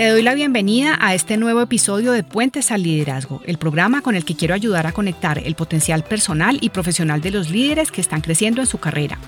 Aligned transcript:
Te 0.00 0.08
doy 0.08 0.22
la 0.22 0.32
bienvenida 0.32 0.96
a 0.98 1.14
este 1.14 1.36
nuevo 1.36 1.60
episodio 1.60 2.12
de 2.12 2.22
Puentes 2.22 2.70
al 2.70 2.84
Liderazgo, 2.84 3.42
el 3.44 3.58
programa 3.58 4.00
con 4.00 4.14
el 4.14 4.24
que 4.24 4.34
quiero 4.34 4.54
ayudar 4.54 4.86
a 4.86 4.92
conectar 4.92 5.36
el 5.44 5.54
potencial 5.54 6.04
personal 6.04 6.56
y 6.62 6.70
profesional 6.70 7.20
de 7.20 7.30
los 7.30 7.50
líderes 7.50 7.90
que 7.90 8.00
están 8.00 8.22
creciendo 8.22 8.62
en 8.62 8.66
su 8.66 8.78
carrera. 8.78 9.18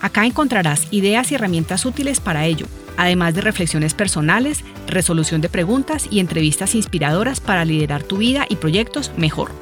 Acá 0.00 0.26
encontrarás 0.26 0.88
ideas 0.90 1.30
y 1.30 1.36
herramientas 1.36 1.86
útiles 1.86 2.18
para 2.18 2.44
ello, 2.44 2.66
además 2.96 3.36
de 3.36 3.42
reflexiones 3.42 3.94
personales, 3.94 4.64
resolución 4.88 5.42
de 5.42 5.48
preguntas 5.48 6.08
y 6.10 6.18
entrevistas 6.18 6.74
inspiradoras 6.74 7.38
para 7.38 7.64
liderar 7.64 8.02
tu 8.02 8.16
vida 8.16 8.46
y 8.48 8.56
proyectos 8.56 9.12
mejor. 9.16 9.52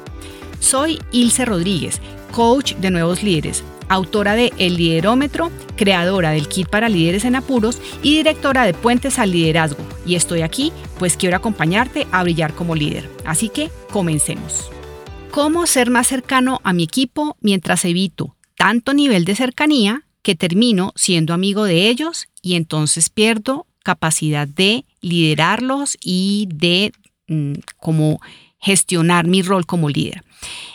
Soy 0.59 0.97
Ilse 1.11 1.45
Rodríguez, 1.45 2.01
coach 2.31 2.73
de 2.77 2.89
nuevos 2.89 3.21
líderes 3.21 3.63
autora 3.89 4.35
de 4.35 4.53
El 4.57 4.77
Liderómetro, 4.77 5.51
creadora 5.75 6.31
del 6.31 6.47
Kit 6.47 6.67
para 6.67 6.89
Líderes 6.89 7.25
en 7.25 7.35
Apuros 7.35 7.81
y 8.01 8.17
directora 8.17 8.65
de 8.65 8.73
Puentes 8.73 9.19
al 9.19 9.31
Liderazgo. 9.31 9.83
Y 10.05 10.15
estoy 10.15 10.41
aquí, 10.41 10.71
pues 10.99 11.17
quiero 11.17 11.37
acompañarte 11.37 12.07
a 12.11 12.23
brillar 12.23 12.53
como 12.53 12.75
líder. 12.75 13.09
Así 13.25 13.49
que 13.49 13.69
comencemos. 13.91 14.69
¿Cómo 15.31 15.67
ser 15.67 15.89
más 15.89 16.07
cercano 16.07 16.61
a 16.63 16.71
mi 16.73 16.83
equipo 16.83 17.35
mientras 17.41 17.83
evito 17.85 18.35
tanto 18.55 18.93
nivel 18.93 19.25
de 19.25 19.35
cercanía 19.35 20.03
que 20.21 20.35
termino 20.35 20.91
siendo 20.95 21.33
amigo 21.33 21.65
de 21.65 21.89
ellos 21.89 22.27
y 22.41 22.55
entonces 22.55 23.09
pierdo 23.09 23.67
capacidad 23.83 24.47
de 24.47 24.85
liderarlos 25.01 25.97
y 26.01 26.47
de 26.51 26.91
mm, 27.27 27.53
como 27.77 28.19
gestionar 28.59 29.27
mi 29.27 29.41
rol 29.41 29.65
como 29.65 29.89
líder? 29.89 30.23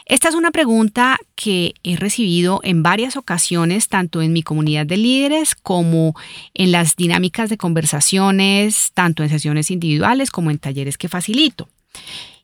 Esta 0.07 0.29
es 0.29 0.35
una 0.35 0.51
pregunta 0.51 1.19
que 1.37 1.75
he 1.83 1.97
recibido 1.97 2.61
en 2.65 2.83
varias 2.83 3.17
ocasiones, 3.17 3.89
tanto 3.89 4.23
en 4.23 4.33
mi 4.33 4.43
comunidad 4.43 4.87
de 4.87 4.97
líderes 4.97 5.55
como 5.55 6.15
en 6.55 6.73
las 6.73 6.97
dinámicas 6.97 7.49
de 7.49 7.57
conversaciones, 7.57 8.91
tanto 8.93 9.23
en 9.23 9.29
sesiones 9.29 9.71
individuales 9.71 10.31
como 10.31 10.51
en 10.51 10.59
talleres 10.59 10.99
que 10.99 11.09
facilito. 11.09 11.69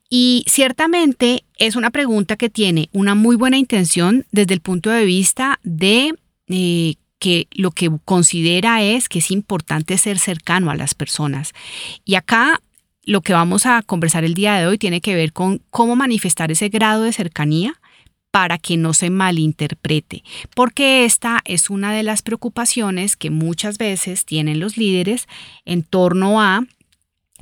Y 0.08 0.44
ciertamente 0.47 1.44
es 1.58 1.75
una 1.75 1.91
pregunta 1.91 2.36
que 2.36 2.48
tiene 2.48 2.88
una 2.92 3.14
muy 3.14 3.34
buena 3.36 3.58
intención 3.58 4.25
desde 4.30 4.55
el 4.55 4.60
punto 4.60 4.91
de 4.91 5.05
vista 5.05 5.58
de 5.64 6.14
eh, 6.48 6.94
que 7.19 7.48
lo 7.50 7.72
que 7.72 7.91
considera 8.05 8.82
es 8.82 9.08
que 9.08 9.19
es 9.19 9.30
importante 9.30 9.98
ser 9.98 10.19
cercano 10.19 10.70
a 10.70 10.77
las 10.77 10.94
personas. 10.94 11.53
Y 12.05 12.14
acá 12.14 12.60
lo 13.06 13.22
que 13.22 13.32
vamos 13.32 13.64
a 13.64 13.82
conversar 13.82 14.24
el 14.24 14.34
día 14.34 14.56
de 14.56 14.66
hoy 14.66 14.78
tiene 14.78 15.00
que 15.00 15.14
ver 15.14 15.32
con 15.32 15.62
cómo 15.70 15.96
manifestar 15.96 16.50
ese 16.50 16.68
grado 16.68 17.04
de 17.04 17.12
cercanía 17.12 17.80
para 18.32 18.58
que 18.58 18.76
no 18.76 18.92
se 18.92 19.08
malinterprete, 19.08 20.22
porque 20.54 21.06
esta 21.06 21.40
es 21.46 21.70
una 21.70 21.94
de 21.94 22.02
las 22.02 22.20
preocupaciones 22.20 23.16
que 23.16 23.30
muchas 23.30 23.78
veces 23.78 24.26
tienen 24.26 24.60
los 24.60 24.76
líderes 24.76 25.26
en 25.64 25.82
torno 25.82 26.42
a 26.42 26.64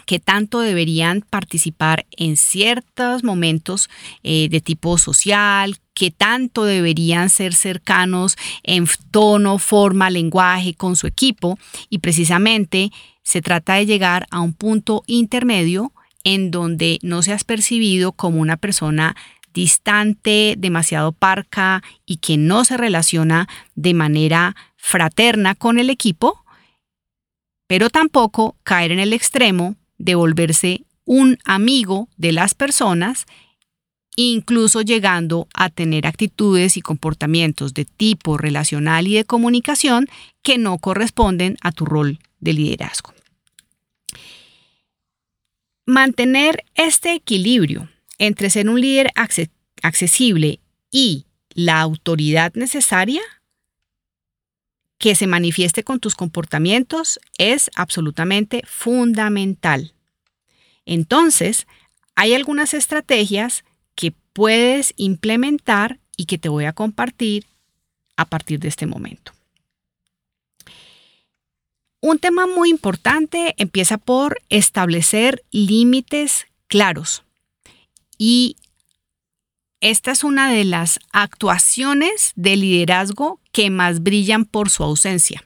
que 0.06 0.20
tanto 0.20 0.60
deberían 0.60 1.22
participar 1.22 2.04
en 2.16 2.36
ciertos 2.36 3.24
momentos 3.24 3.88
eh, 4.22 4.48
de 4.50 4.60
tipo 4.60 4.98
social, 4.98 5.78
que 5.94 6.10
tanto 6.10 6.64
deberían 6.64 7.30
ser 7.30 7.54
cercanos 7.54 8.36
en 8.64 8.86
tono, 9.10 9.58
forma, 9.58 10.10
lenguaje 10.10 10.74
con 10.74 10.96
su 10.96 11.06
equipo 11.06 11.58
y 11.88 11.98
precisamente 11.98 12.90
se 13.24 13.42
trata 13.42 13.74
de 13.74 13.86
llegar 13.86 14.26
a 14.30 14.40
un 14.40 14.52
punto 14.52 15.02
intermedio 15.06 15.92
en 16.22 16.50
donde 16.50 16.98
no 17.02 17.22
seas 17.22 17.44
percibido 17.44 18.12
como 18.12 18.40
una 18.40 18.56
persona 18.56 19.16
distante, 19.52 20.54
demasiado 20.58 21.12
parca 21.12 21.82
y 22.04 22.16
que 22.16 22.36
no 22.36 22.64
se 22.64 22.76
relaciona 22.76 23.48
de 23.74 23.94
manera 23.94 24.56
fraterna 24.76 25.54
con 25.54 25.78
el 25.78 25.90
equipo, 25.90 26.44
pero 27.66 27.88
tampoco 27.88 28.56
caer 28.62 28.92
en 28.92 28.98
el 28.98 29.12
extremo 29.12 29.76
de 29.96 30.16
volverse 30.16 30.84
un 31.04 31.38
amigo 31.44 32.08
de 32.16 32.32
las 32.32 32.54
personas, 32.54 33.26
incluso 34.16 34.82
llegando 34.82 35.48
a 35.54 35.70
tener 35.70 36.06
actitudes 36.06 36.76
y 36.76 36.82
comportamientos 36.82 37.74
de 37.74 37.84
tipo 37.84 38.36
relacional 38.38 39.06
y 39.06 39.14
de 39.14 39.24
comunicación 39.24 40.08
que 40.42 40.58
no 40.58 40.78
corresponden 40.78 41.56
a 41.62 41.72
tu 41.72 41.84
rol 41.84 42.18
de 42.44 42.52
liderazgo. 42.52 43.12
Mantener 45.86 46.64
este 46.74 47.14
equilibrio 47.14 47.88
entre 48.18 48.50
ser 48.50 48.68
un 48.68 48.80
líder 48.80 49.10
accesible 49.82 50.60
y 50.90 51.26
la 51.50 51.80
autoridad 51.80 52.52
necesaria 52.54 53.20
que 54.98 55.14
se 55.14 55.26
manifieste 55.26 55.82
con 55.84 56.00
tus 56.00 56.14
comportamientos 56.14 57.18
es 57.36 57.70
absolutamente 57.74 58.62
fundamental. 58.66 59.92
Entonces, 60.86 61.66
hay 62.14 62.34
algunas 62.34 62.72
estrategias 62.72 63.64
que 63.94 64.14
puedes 64.32 64.94
implementar 64.96 65.98
y 66.16 66.26
que 66.26 66.38
te 66.38 66.48
voy 66.48 66.64
a 66.64 66.72
compartir 66.72 67.46
a 68.16 68.24
partir 68.24 68.60
de 68.60 68.68
este 68.68 68.86
momento. 68.86 69.33
Un 72.06 72.18
tema 72.18 72.46
muy 72.46 72.68
importante 72.68 73.54
empieza 73.56 73.96
por 73.96 74.42
establecer 74.50 75.42
límites 75.52 76.46
claros. 76.66 77.22
Y 78.18 78.58
esta 79.80 80.10
es 80.10 80.22
una 80.22 80.52
de 80.52 80.66
las 80.66 80.98
actuaciones 81.12 82.34
de 82.36 82.56
liderazgo 82.56 83.40
que 83.52 83.70
más 83.70 84.02
brillan 84.02 84.44
por 84.44 84.68
su 84.68 84.84
ausencia. 84.84 85.44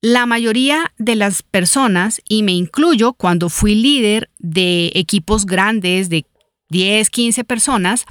La 0.00 0.26
mayoría 0.26 0.92
de 0.96 1.16
las 1.16 1.42
personas, 1.42 2.22
y 2.28 2.44
me 2.44 2.52
incluyo 2.52 3.12
cuando 3.12 3.48
fui 3.48 3.74
líder 3.74 4.30
de 4.38 4.92
equipos 4.94 5.44
grandes 5.44 6.08
de 6.08 6.24
10, 6.68 7.10
15 7.10 7.42
personas, 7.42 8.06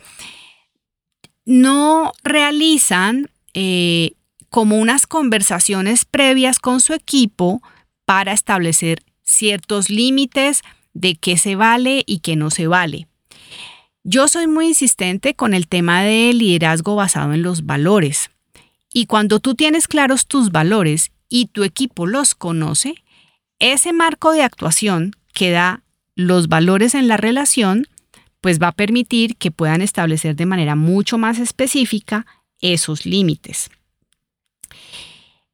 no 1.45 2.11
realizan 2.23 3.31
eh, 3.53 4.16
como 4.49 4.77
unas 4.77 5.07
conversaciones 5.07 6.05
previas 6.05 6.59
con 6.59 6.81
su 6.81 6.93
equipo 6.93 7.61
para 8.05 8.33
establecer 8.33 9.03
ciertos 9.23 9.89
límites 9.89 10.61
de 10.93 11.15
qué 11.15 11.37
se 11.37 11.55
vale 11.55 12.03
y 12.05 12.19
qué 12.19 12.35
no 12.35 12.49
se 12.49 12.67
vale. 12.67 13.07
Yo 14.03 14.27
soy 14.27 14.47
muy 14.47 14.67
insistente 14.67 15.35
con 15.35 15.53
el 15.53 15.67
tema 15.67 16.01
de 16.01 16.33
liderazgo 16.33 16.95
basado 16.95 17.33
en 17.33 17.43
los 17.43 17.65
valores. 17.65 18.31
Y 18.91 19.05
cuando 19.05 19.39
tú 19.39 19.55
tienes 19.55 19.87
claros 19.87 20.25
tus 20.25 20.51
valores 20.51 21.11
y 21.29 21.47
tu 21.47 21.63
equipo 21.63 22.07
los 22.07 22.33
conoce, 22.33 22.95
ese 23.59 23.93
marco 23.93 24.31
de 24.31 24.41
actuación 24.41 25.16
que 25.33 25.51
da 25.51 25.83
los 26.16 26.47
valores 26.47 26.95
en 26.95 27.07
la 27.07 27.17
relación, 27.17 27.87
pues 28.41 28.59
va 28.59 28.69
a 28.69 28.73
permitir 28.73 29.35
que 29.35 29.51
puedan 29.51 29.81
establecer 29.81 30.35
de 30.35 30.45
manera 30.45 30.75
mucho 30.75 31.17
más 31.17 31.39
específica 31.39 32.25
esos 32.61 33.05
límites. 33.05 33.69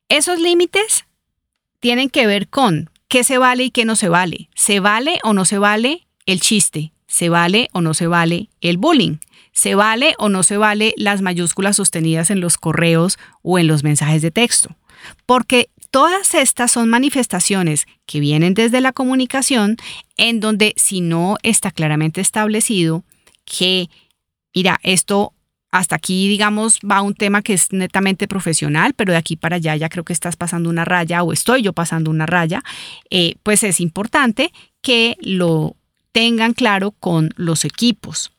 Esos 0.09 0.39
límites 0.39 1.05
tienen 1.79 2.09
que 2.09 2.27
ver 2.27 2.47
con 2.47 2.89
qué 3.07 3.23
se 3.23 3.37
vale 3.37 3.65
y 3.65 3.71
qué 3.71 3.85
no 3.85 3.95
se 3.95 4.09
vale. 4.09 4.49
¿Se 4.55 4.79
vale 4.79 5.19
o 5.23 5.33
no 5.33 5.45
se 5.45 5.57
vale 5.57 6.07
el 6.25 6.41
chiste? 6.41 6.91
¿Se 7.07 7.29
vale 7.29 7.69
o 7.73 7.81
no 7.81 7.93
se 7.93 8.07
vale 8.07 8.49
el 8.61 8.77
bullying? 8.77 9.17
¿Se 9.51 9.75
vale 9.75 10.15
o 10.17 10.29
no 10.29 10.43
se 10.43 10.57
vale 10.57 10.93
las 10.97 11.21
mayúsculas 11.21 11.77
sostenidas 11.77 12.29
en 12.29 12.41
los 12.41 12.57
correos 12.57 13.17
o 13.41 13.57
en 13.57 13.67
los 13.67 13.83
mensajes 13.83 14.21
de 14.21 14.31
texto? 14.31 14.75
Porque 15.25 15.69
todas 15.91 16.33
estas 16.33 16.71
son 16.71 16.89
manifestaciones 16.89 17.85
que 18.05 18.19
vienen 18.19 18.53
desde 18.53 18.81
la 18.81 18.91
comunicación 18.91 19.77
en 20.17 20.39
donde 20.39 20.73
si 20.75 20.99
no 20.99 21.37
está 21.41 21.71
claramente 21.71 22.19
establecido 22.19 23.05
que, 23.45 23.89
mira, 24.53 24.79
esto 24.83 25.34
hasta 25.77 25.95
aquí, 25.95 26.27
digamos, 26.27 26.79
va 26.79 27.01
un 27.01 27.13
tema 27.13 27.41
que 27.41 27.53
es 27.53 27.71
netamente 27.71 28.27
profesional, 28.27 28.93
pero 28.93 29.11
de 29.11 29.17
aquí 29.17 29.35
para 29.35 29.57
allá 29.57 29.75
ya 29.75 29.89
creo 29.89 30.03
que 30.03 30.13
estás 30.13 30.35
pasando 30.35 30.69
una 30.69 30.85
raya 30.85 31.23
o 31.23 31.33
estoy 31.33 31.61
yo 31.61 31.73
pasando 31.73 32.09
una 32.11 32.25
raya, 32.25 32.63
eh, 33.09 33.35
pues 33.43 33.63
es 33.63 33.79
importante 33.79 34.51
que 34.81 35.17
lo 35.21 35.75
tengan 36.11 36.53
claro 36.53 36.91
con 36.91 37.33
los 37.35 37.65
equipos. 37.65 38.31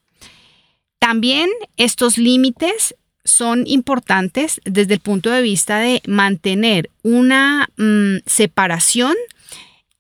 También 0.99 1.49
estos 1.77 2.19
límites 2.19 2.95
son 3.25 3.67
importantes 3.67 4.61
desde 4.65 4.95
el 4.95 5.01
punto 5.01 5.31
de 5.31 5.43
vista 5.43 5.79
de 5.79 6.01
mantener 6.07 6.91
una 7.03 7.69
mm, 7.77 8.19
separación 8.25 9.15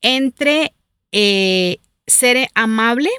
entre 0.00 0.72
eh, 1.12 1.78
ser 2.06 2.48
amable 2.54 3.10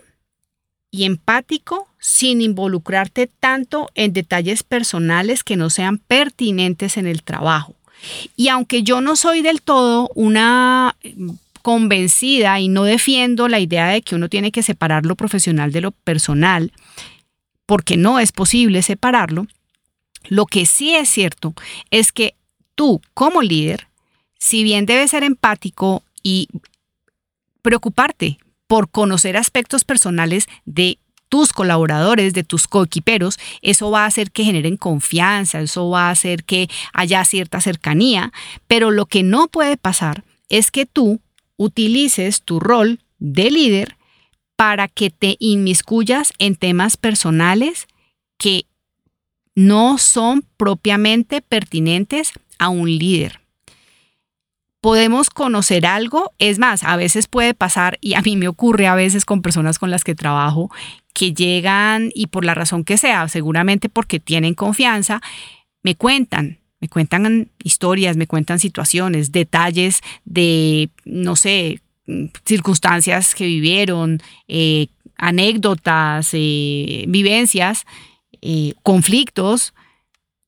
y 0.89 1.03
empático 1.03 1.87
sin 2.07 2.39
involucrarte 2.39 3.27
tanto 3.27 3.89
en 3.93 4.13
detalles 4.13 4.63
personales 4.63 5.43
que 5.43 5.57
no 5.57 5.69
sean 5.69 5.97
pertinentes 5.97 6.95
en 6.95 7.05
el 7.05 7.21
trabajo. 7.21 7.75
Y 8.37 8.47
aunque 8.47 8.81
yo 8.81 9.01
no 9.01 9.17
soy 9.17 9.41
del 9.41 9.61
todo 9.61 10.09
una 10.15 10.95
mm, 11.03 11.31
convencida 11.61 12.61
y 12.61 12.69
no 12.69 12.85
defiendo 12.85 13.49
la 13.49 13.59
idea 13.59 13.89
de 13.89 14.01
que 14.01 14.15
uno 14.15 14.29
tiene 14.29 14.53
que 14.53 14.63
separar 14.63 15.05
lo 15.05 15.17
profesional 15.17 15.73
de 15.73 15.81
lo 15.81 15.91
personal, 15.91 16.71
porque 17.65 17.97
no 17.97 18.19
es 18.19 18.31
posible 18.31 18.83
separarlo, 18.83 19.45
lo 20.29 20.45
que 20.45 20.65
sí 20.65 20.95
es 20.95 21.09
cierto 21.09 21.55
es 21.91 22.13
que 22.13 22.35
tú 22.75 23.01
como 23.13 23.41
líder, 23.41 23.89
si 24.39 24.63
bien 24.63 24.85
debes 24.85 25.11
ser 25.11 25.25
empático 25.25 26.03
y 26.23 26.47
preocuparte 27.61 28.37
por 28.65 28.89
conocer 28.89 29.35
aspectos 29.35 29.83
personales 29.83 30.47
de 30.63 30.99
tus 31.29 31.53
colaboradores, 31.53 32.33
de 32.33 32.43
tus 32.43 32.67
coequiperos, 32.67 33.39
eso 33.61 33.91
va 33.91 34.03
a 34.03 34.07
hacer 34.07 34.31
que 34.31 34.43
generen 34.43 34.77
confianza, 34.77 35.61
eso 35.61 35.89
va 35.89 36.07
a 36.07 36.11
hacer 36.11 36.43
que 36.43 36.69
haya 36.93 37.23
cierta 37.25 37.61
cercanía, 37.61 38.31
pero 38.67 38.91
lo 38.91 39.05
que 39.05 39.23
no 39.23 39.47
puede 39.47 39.77
pasar 39.77 40.23
es 40.49 40.71
que 40.71 40.85
tú 40.85 41.21
utilices 41.57 42.41
tu 42.41 42.59
rol 42.59 42.99
de 43.19 43.51
líder 43.51 43.97
para 44.55 44.87
que 44.87 45.09
te 45.09 45.35
inmiscuyas 45.39 46.33
en 46.39 46.55
temas 46.55 46.97
personales 46.97 47.87
que 48.37 48.65
no 49.55 49.97
son 49.97 50.43
propiamente 50.57 51.41
pertinentes 51.41 52.31
a 52.59 52.69
un 52.69 52.87
líder 52.87 53.39
podemos 54.87 55.29
conocer 55.29 55.85
algo. 55.85 56.31
Es 56.39 56.59
más, 56.59 56.83
a 56.83 56.95
veces 56.95 57.27
puede 57.27 57.53
pasar, 57.53 57.97
y 57.99 58.13
a 58.13 58.21
mí 58.21 58.37
me 58.37 58.47
ocurre 58.47 58.87
a 58.87 58.95
veces 58.95 59.25
con 59.25 59.41
personas 59.41 59.79
con 59.79 59.91
las 59.91 60.05
que 60.05 60.15
trabajo, 60.15 60.71
que 61.17 61.33
llegan 61.33 62.11
y 62.13 62.27
por 62.27 62.45
la 62.45 62.53
razón 62.53 62.83
que 62.83 62.95
sea, 62.95 63.27
seguramente 63.27 63.89
porque 63.89 64.19
tienen 64.19 64.53
confianza, 64.53 65.19
me 65.81 65.95
cuentan, 65.95 66.59
me 66.79 66.89
cuentan 66.89 67.49
historias, 67.63 68.17
me 68.17 68.27
cuentan 68.27 68.59
situaciones, 68.59 69.31
detalles 69.31 70.01
de, 70.25 70.91
no 71.05 71.35
sé, 71.35 71.81
circunstancias 72.45 73.33
que 73.33 73.47
vivieron, 73.47 74.21
eh, 74.47 74.89
anécdotas, 75.17 76.29
eh, 76.33 77.05
vivencias, 77.07 77.87
eh, 78.43 78.75
conflictos 78.83 79.73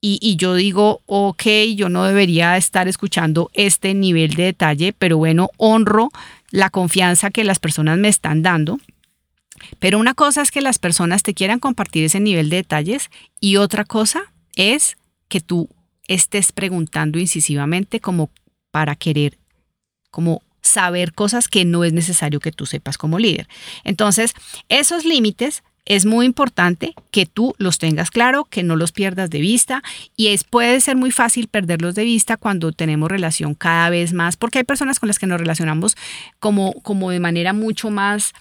y, 0.01 0.36
yo 0.38 0.54
digo, 0.54 1.01
ok, 1.07 1.44
yo 1.75 1.89
no 1.89 2.04
debería 2.04 2.57
estar 2.57 2.88
escuchando 2.88 3.50
este 3.56 3.95
nivel 3.95 4.36
de 4.36 4.44
detalle, 4.44 4.94
pero 4.94 5.18
bueno, 5.18 5.50
honro 5.57 6.12
la 6.51 6.69
confianza 6.69 7.31
que 7.31 7.44
las 7.44 7.57
personas 7.57 7.98
me 7.98 8.07
están 8.07 8.44
dando. 8.44 8.80
Pero 9.79 10.00
una 10.00 10.13
cosa 10.13 10.41
es 10.41 10.51
que 10.51 10.61
las 10.61 10.79
personas 10.79 11.23
te 11.23 11.33
quieran 11.33 11.59
compartir 11.59 12.03
ese 12.03 12.19
nivel 12.19 12.50
de 12.50 12.57
detalles 12.57 13.09
y 13.39 13.57
otra 13.57 13.85
cosa 13.85 14.33
es 14.56 14.97
que 15.27 15.41
tú 15.41 15.69
estés 16.07 16.51
preguntando 16.51 17.19
incisivamente 17.19 18.00
como 18.00 18.29
para 18.71 18.95
querer, 18.95 19.38
como 20.11 20.41
saber 20.61 21.13
cosas 21.13 21.47
que 21.47 21.65
no 21.65 21.83
es 21.83 21.94
necesario 21.94 22.39
que 22.39 22.51
tú 22.51 22.65
sepas 22.65 22.97
como 22.97 23.19
líder. 23.19 23.47
Entonces, 23.83 24.33
esos 24.67 25.06
límites 25.06 25.63
es 25.85 26.06
muy 26.06 26.25
importante 26.25 26.94
que 27.09 27.25
tú 27.25 27.56
los 27.57 27.79
tengas 27.79 28.11
claro, 28.11 28.45
que 28.45 28.63
no 28.63 28.75
los 28.75 28.91
pierdas 28.91 29.29
de 29.29 29.39
vista 29.39 29.81
y 30.15 30.27
es 30.27 30.44
puede 30.44 30.79
ser 30.81 30.95
muy 30.95 31.11
fácil 31.11 31.47
perderlos 31.47 31.95
de 31.95 32.03
vista 32.03 32.38
cuando 32.38 32.71
tenemos 32.71 33.09
relación 33.09 33.56
cada 33.56 33.89
vez 33.89 34.13
más, 34.13 34.38
porque 34.38 34.59
hay 34.59 34.63
personas 34.63 35.00
con 35.00 35.07
las 35.07 35.17
que 35.17 35.27
nos 35.27 35.39
relacionamos 35.39 35.97
como, 36.39 36.73
como 36.81 37.09
de 37.09 37.19
manera 37.19 37.53
mucho 37.53 37.89
más 37.89 38.33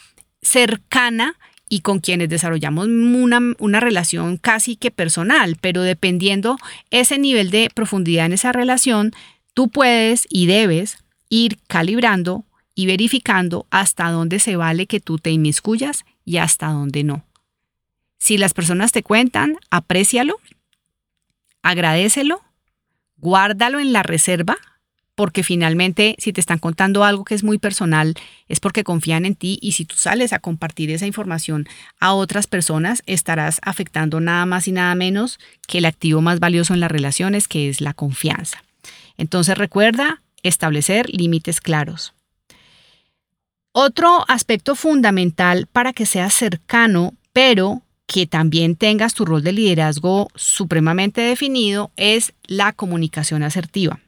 cercana 0.43 1.37
y 1.69 1.81
con 1.81 2.01
quienes 2.01 2.29
desarrollamos 2.29 2.87
una, 2.87 3.41
una, 3.59 3.81
relación 3.81 4.39
casi 4.39 4.77
que 4.77 4.91
personal, 4.91 5.57
pero 5.61 5.83
dependiendo 5.83 6.57
ese 6.91 7.19
nivel 7.19 7.51
de 7.51 7.71
profundidad 7.75 8.27
en 8.27 8.33
esa 8.33 8.53
relación, 8.53 9.13
tú 9.55 9.69
puedes 9.69 10.27
y 10.31 10.47
debes 10.47 10.99
ir 11.29 11.59
calibrando 11.67 12.45
y 12.75 12.87
verificando 12.87 13.67
hasta 13.71 14.11
dónde 14.11 14.39
se 14.39 14.57
vale 14.57 14.87
que 14.87 15.01
tú 15.01 15.19
te 15.19 15.31
inmiscuyas 15.31 16.05
y 16.25 16.39
hasta 16.39 16.69
dónde 16.69 17.05
no. 17.05 17.25
Si 18.19 18.39
las 18.39 18.55
personas 18.55 18.93
te 18.93 19.03
cuentan, 19.03 19.57
aprécialo, 19.71 20.39
agradecelo, 21.63 22.41
guárdalo 23.17 23.81
en 23.81 23.93
la 23.93 24.03
reserva, 24.03 24.57
porque 25.19 25.43
finalmente 25.43 26.15
si 26.19 26.33
te 26.33 26.41
están 26.41 26.61
contando 26.61 27.03
algo 27.03 27.25
que 27.25 27.35
es 27.35 27.43
muy 27.43 27.59
personal, 27.59 28.15
es 28.47 28.61
porque 28.61 28.85
confían 28.85 29.25
en 29.25 29.35
ti 29.35 29.59
y 29.61 29.73
si 29.73 29.85
tú 29.85 29.97
sales 29.97 30.33
a 30.33 30.39
compartir 30.39 30.93
esa 30.93 31.09
información 31.09 31.67
a 31.99 32.15
otras 32.15 32.47
personas, 32.47 33.03
estarás 33.05 33.59
afectando 33.65 34.21
nada 34.21 34.47
más 34.47 34.69
y 34.69 34.73
nada 34.73 34.95
menos 34.95 35.41
que 35.67 35.79
el 35.79 35.87
activo 35.87 36.21
más 36.21 36.39
valioso 36.39 36.73
en 36.73 36.79
las 36.79 36.93
relaciones, 36.93 37.49
que 37.49 37.69
es 37.69 37.81
la 37.81 37.95
confianza. 37.95 38.63
Entonces 39.17 39.59
recuerda 39.59 40.23
establecer 40.45 41.11
límites 41.11 41.61
claros. 41.61 42.15
Otro 43.73 44.25
aspecto 44.29 44.77
fundamental 44.77 45.67
para 45.67 45.93
que 45.93 46.07
seas 46.07 46.33
cercano, 46.33 47.15
pero 47.33 47.83
que 48.07 48.29
también 48.29 48.77
tengas 48.77 49.15
tu 49.15 49.25
rol 49.25 49.43
de 49.43 49.51
liderazgo 49.51 50.29
supremamente 50.37 51.23
definido 51.23 51.91
es 51.97 52.35
la 52.47 52.73
comunicación 52.73 53.43
asertiva. 53.43 53.99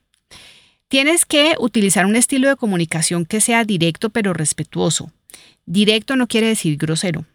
Tienes 0.91 1.25
que 1.25 1.55
utilizar 1.61 2.05
un 2.05 2.17
estilo 2.17 2.49
de 2.49 2.57
comunicación 2.57 3.25
que 3.25 3.41
sea 3.41 3.65
directo 3.65 4.11
pero 4.11 4.33
respetuoso. 4.33 5.13
Directo 5.65 6.17
no 6.17 6.27
quiere 6.27 6.49
decir 6.49 6.77
grosero. 6.77 7.27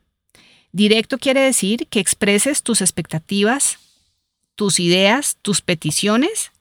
Directo 0.73 1.17
quiere 1.17 1.39
decir 1.39 1.87
que 1.87 2.01
expreses 2.01 2.63
tus 2.63 2.81
expectativas, 2.81 3.79
tus 4.55 4.81
ideas, 4.81 5.37
tus 5.41 5.61
peticiones 5.61 6.51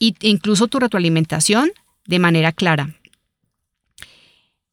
e 0.00 0.14
incluso 0.22 0.68
tu 0.68 0.78
retroalimentación 0.78 1.70
de 2.06 2.18
manera 2.18 2.52
clara, 2.52 2.94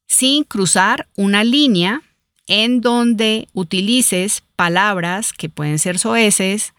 sin 0.06 0.44
cruzar 0.44 1.06
una 1.14 1.44
línea 1.44 2.00
en 2.46 2.80
donde 2.80 3.48
utilices 3.52 4.42
palabras 4.56 5.34
que 5.34 5.50
pueden 5.50 5.78
ser 5.78 5.98
soeces, 5.98 6.72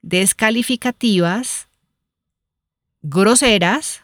descalificativas, 0.00 1.66
groseras 3.02 4.02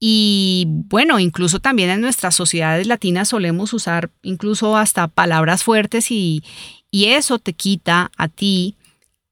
y 0.00 0.66
bueno, 0.68 1.18
incluso 1.18 1.58
también 1.58 1.90
en 1.90 2.00
nuestras 2.00 2.34
sociedades 2.34 2.86
latinas 2.86 3.28
solemos 3.28 3.72
usar 3.72 4.10
incluso 4.22 4.76
hasta 4.76 5.08
palabras 5.08 5.64
fuertes 5.64 6.10
y, 6.10 6.44
y 6.90 7.06
eso 7.06 7.38
te 7.38 7.52
quita 7.52 8.12
a 8.16 8.28
ti 8.28 8.76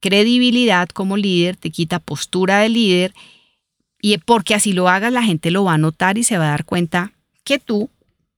credibilidad 0.00 0.88
como 0.88 1.16
líder, 1.16 1.56
te 1.56 1.70
quita 1.70 2.00
postura 2.00 2.58
de 2.58 2.68
líder 2.68 3.14
y 4.00 4.18
porque 4.18 4.54
así 4.54 4.72
lo 4.72 4.88
hagas 4.88 5.12
la 5.12 5.22
gente 5.22 5.50
lo 5.50 5.64
va 5.64 5.74
a 5.74 5.78
notar 5.78 6.18
y 6.18 6.24
se 6.24 6.38
va 6.38 6.46
a 6.46 6.50
dar 6.50 6.64
cuenta 6.64 7.12
que 7.44 7.58
tú 7.58 7.90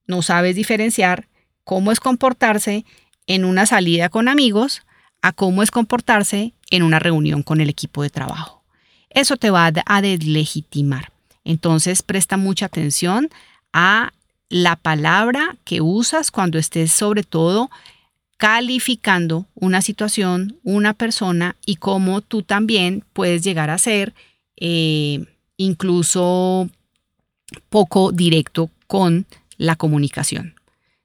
no 0.06 0.22
sabes 0.22 0.54
diferenciar 0.54 1.28
cómo 1.64 1.92
es 1.92 2.00
comportarse 2.00 2.84
en 3.26 3.44
una 3.44 3.66
salida 3.66 4.08
con 4.08 4.28
amigos 4.28 4.82
a 5.22 5.32
cómo 5.32 5.62
es 5.62 5.70
comportarse 5.70 6.52
en 6.70 6.82
una 6.82 6.98
reunión 6.98 7.42
con 7.42 7.60
el 7.60 7.68
equipo 7.68 8.02
de 8.02 8.10
trabajo. 8.10 8.57
Eso 9.10 9.36
te 9.36 9.50
va 9.50 9.72
a 9.86 10.02
deslegitimar. 10.02 11.12
Entonces 11.44 12.02
presta 12.02 12.36
mucha 12.36 12.66
atención 12.66 13.30
a 13.72 14.12
la 14.48 14.76
palabra 14.76 15.56
que 15.64 15.80
usas 15.80 16.30
cuando 16.30 16.58
estés 16.58 16.92
sobre 16.92 17.22
todo 17.22 17.70
calificando 18.38 19.46
una 19.54 19.82
situación, 19.82 20.58
una 20.62 20.94
persona 20.94 21.56
y 21.66 21.76
cómo 21.76 22.20
tú 22.20 22.42
también 22.42 23.04
puedes 23.12 23.42
llegar 23.42 23.68
a 23.68 23.78
ser 23.78 24.14
eh, 24.56 25.24
incluso 25.56 26.70
poco 27.68 28.12
directo 28.12 28.70
con 28.86 29.26
la 29.56 29.76
comunicación. 29.76 30.54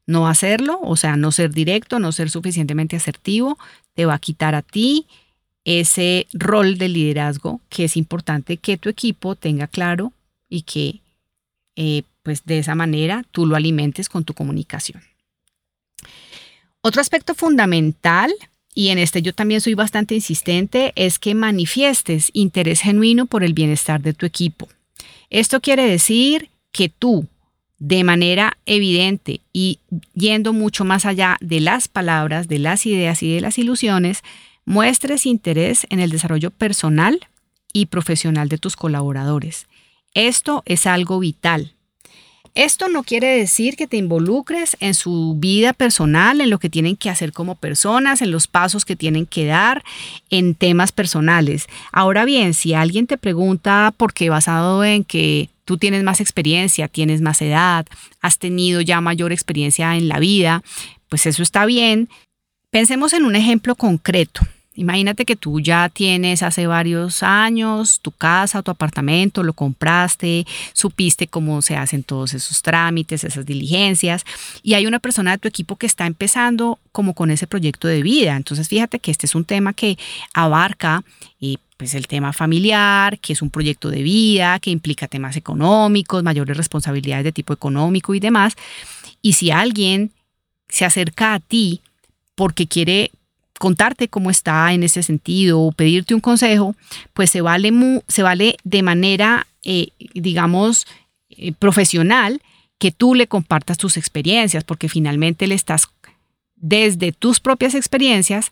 No 0.06 0.28
hacerlo, 0.28 0.80
o 0.82 0.96
sea, 0.96 1.16
no 1.16 1.32
ser 1.32 1.54
directo, 1.54 2.00
no 2.00 2.12
ser 2.12 2.30
suficientemente 2.30 2.96
asertivo, 2.96 3.58
te 3.94 4.06
va 4.06 4.16
a 4.16 4.20
quitar 4.20 4.54
a 4.56 4.62
ti 4.62 5.08
ese 5.66 6.28
rol 6.34 6.78
de 6.78 6.90
liderazgo 6.90 7.62
que 7.70 7.86
es 7.86 7.98
importante 7.98 8.58
que 8.58 8.78
tu 8.78 8.90
equipo 8.90 9.36
tenga 9.36 9.68
claro 9.68 10.12
y 10.50 10.64
que 10.64 11.00
eh, 11.76 12.04
pues 12.22 12.46
de 12.46 12.60
esa 12.60 12.76
manera 12.76 13.24
tú 13.32 13.46
lo 13.46 13.56
alimentes 13.56 14.10
con 14.10 14.24
tu 14.24 14.34
comunicación. 14.34 15.02
Otro 16.82 17.02
aspecto 17.02 17.34
fundamental, 17.34 18.34
y 18.76 18.90
en 18.90 18.98
este 18.98 19.22
yo 19.22 19.34
también 19.34 19.62
soy 19.62 19.74
bastante 19.74 20.16
insistente, 20.16 20.92
es 20.96 21.18
que 21.18 21.34
manifiestes 21.34 22.30
interés 22.34 22.82
genuino 22.82 23.26
por 23.26 23.44
el 23.44 23.54
bienestar 23.54 24.02
de 24.02 24.14
tu 24.14 24.26
equipo. 24.26 24.68
Esto 25.30 25.62
quiere 25.62 25.86
decir 25.86 26.50
que 26.72 26.90
tú 26.90 27.28
de 27.80 28.04
manera 28.04 28.58
evidente 28.66 29.42
y 29.52 29.80
yendo 30.14 30.54
mucho 30.54 30.86
más 30.86 31.06
allá 31.06 31.38
de 31.42 31.60
las 31.60 31.88
palabras, 31.88 32.48
de 32.48 32.60
las 32.60 32.86
ideas 32.86 33.24
y 33.24 33.34
de 33.34 33.42
las 33.42 33.58
ilusiones, 33.58 34.24
muestres 34.66 35.26
interés 35.26 35.86
en 35.90 36.00
el 36.00 36.10
desarrollo 36.10 36.52
personal 36.52 37.28
y 37.74 37.88
profesional 37.88 38.50
de 38.50 38.58
tus 38.58 38.76
colaboradores. 38.76 39.68
Esto 40.14 40.64
es 40.66 40.86
algo 40.86 41.20
vital. 41.20 41.74
Esto 42.56 42.88
no 42.88 43.02
quiere 43.02 43.36
decir 43.36 43.76
que 43.76 43.88
te 43.88 43.98
involucres 43.98 44.78
en 44.80 44.94
su 44.94 45.36
vida 45.40 45.74
personal, 45.74 46.40
en 46.40 46.52
lo 46.52 46.60
que 46.60 46.70
tienen 46.70 46.96
que 46.96 47.10
hacer 47.10 47.34
como 47.34 47.56
personas, 47.56 48.22
en 48.22 48.30
los 48.30 48.46
pasos 48.46 48.86
que 48.86 48.96
tienen 48.96 49.26
que 49.26 49.46
dar, 49.46 49.84
en 50.30 50.54
temas 50.54 50.92
personales. 50.92 51.66
Ahora 51.92 52.26
bien, 52.26 52.54
si 52.54 52.76
alguien 52.76 53.08
te 53.08 53.18
pregunta 53.18 53.92
por 53.98 54.14
qué 54.14 54.30
basado 54.30 54.84
en 54.84 55.04
que 55.04 55.50
tú 55.66 55.80
tienes 55.80 56.04
más 56.04 56.22
experiencia, 56.22 56.88
tienes 56.88 57.22
más 57.22 57.42
edad, 57.42 57.88
has 58.22 58.38
tenido 58.38 58.82
ya 58.82 59.02
mayor 59.02 59.32
experiencia 59.32 59.96
en 59.96 60.08
la 60.08 60.20
vida, 60.20 60.62
pues 61.10 61.26
eso 61.26 61.42
está 61.42 61.66
bien. 61.66 62.08
Pensemos 62.74 63.14
en 63.14 63.26
un 63.26 63.36
ejemplo 63.36 63.76
concreto. 63.76 64.42
Imagínate 64.74 65.26
que 65.26 65.36
tú 65.36 65.60
ya 65.60 65.90
tienes 65.90 66.42
hace 66.42 66.66
varios 66.66 67.22
años 67.22 68.00
tu 68.02 68.10
casa, 68.10 68.64
tu 68.64 68.72
apartamento, 68.72 69.44
lo 69.44 69.54
compraste, 69.54 70.48
supiste 70.74 71.28
cómo 71.28 71.62
se 71.62 71.76
hacen 71.76 72.02
todos 72.02 72.34
esos 72.34 72.64
trámites, 72.64 73.24
esas 73.24 73.46
diligencias, 73.46 74.26
y 74.64 74.74
hay 74.74 74.88
una 74.88 74.98
persona 74.98 75.34
de 75.34 75.38
tu 75.38 75.48
equipo 75.48 75.76
que 75.76 75.86
está 75.86 76.08
empezando 76.08 76.80
como 76.92 77.14
con 77.14 77.30
ese 77.30 77.46
proyecto 77.46 77.88
de 77.88 78.02
vida. 78.02 78.36
Entonces 78.36 78.68
fíjate 78.70 78.98
que 78.98 79.12
este 79.12 79.28
es 79.28 79.36
un 79.36 79.46
tema 79.46 79.74
que 79.74 80.00
abarca 80.34 81.04
eh, 81.42 81.58
pues 81.78 81.94
el 81.94 82.08
tema 82.08 82.34
familiar, 82.34 83.20
que 83.20 83.34
es 83.34 83.44
un 83.44 83.52
proyecto 83.52 83.92
de 83.92 84.02
vida, 84.02 84.58
que 84.58 84.72
implica 84.72 85.08
temas 85.08 85.38
económicos, 85.38 86.24
mayores 86.24 86.58
responsabilidades 86.58 87.24
de 87.24 87.34
tipo 87.34 87.54
económico 87.54 88.16
y 88.16 88.20
demás. 88.20 88.56
Y 89.22 89.34
si 89.34 89.52
alguien 89.52 90.10
se 90.70 90.86
acerca 90.86 91.36
a 91.36 91.40
ti 91.40 91.80
porque 92.36 92.68
quiere 92.68 93.12
contarte 93.60 94.08
cómo 94.08 94.30
está 94.30 94.74
en 94.74 94.84
ese 94.84 95.04
sentido 95.04 95.62
o 95.62 95.72
pedirte 95.72 96.16
un 96.16 96.22
consejo, 96.22 96.76
pues 97.14 97.30
se 97.30 97.42
vale, 97.42 97.72
se 98.08 98.24
vale 98.24 98.58
de 98.64 98.84
manera, 98.84 99.48
eh, 99.64 99.90
digamos, 100.14 100.86
eh, 101.30 101.54
profesional 101.54 102.42
que 102.78 102.92
tú 102.92 103.16
le 103.16 103.28
compartas 103.28 103.78
tus 103.78 103.96
experiencias, 103.96 104.64
porque 104.64 104.90
finalmente 104.90 105.48
le 105.48 105.56
estás 105.56 105.88
desde 106.56 107.12
tus 107.12 107.40
propias 107.40 107.76
experiencias 107.76 108.52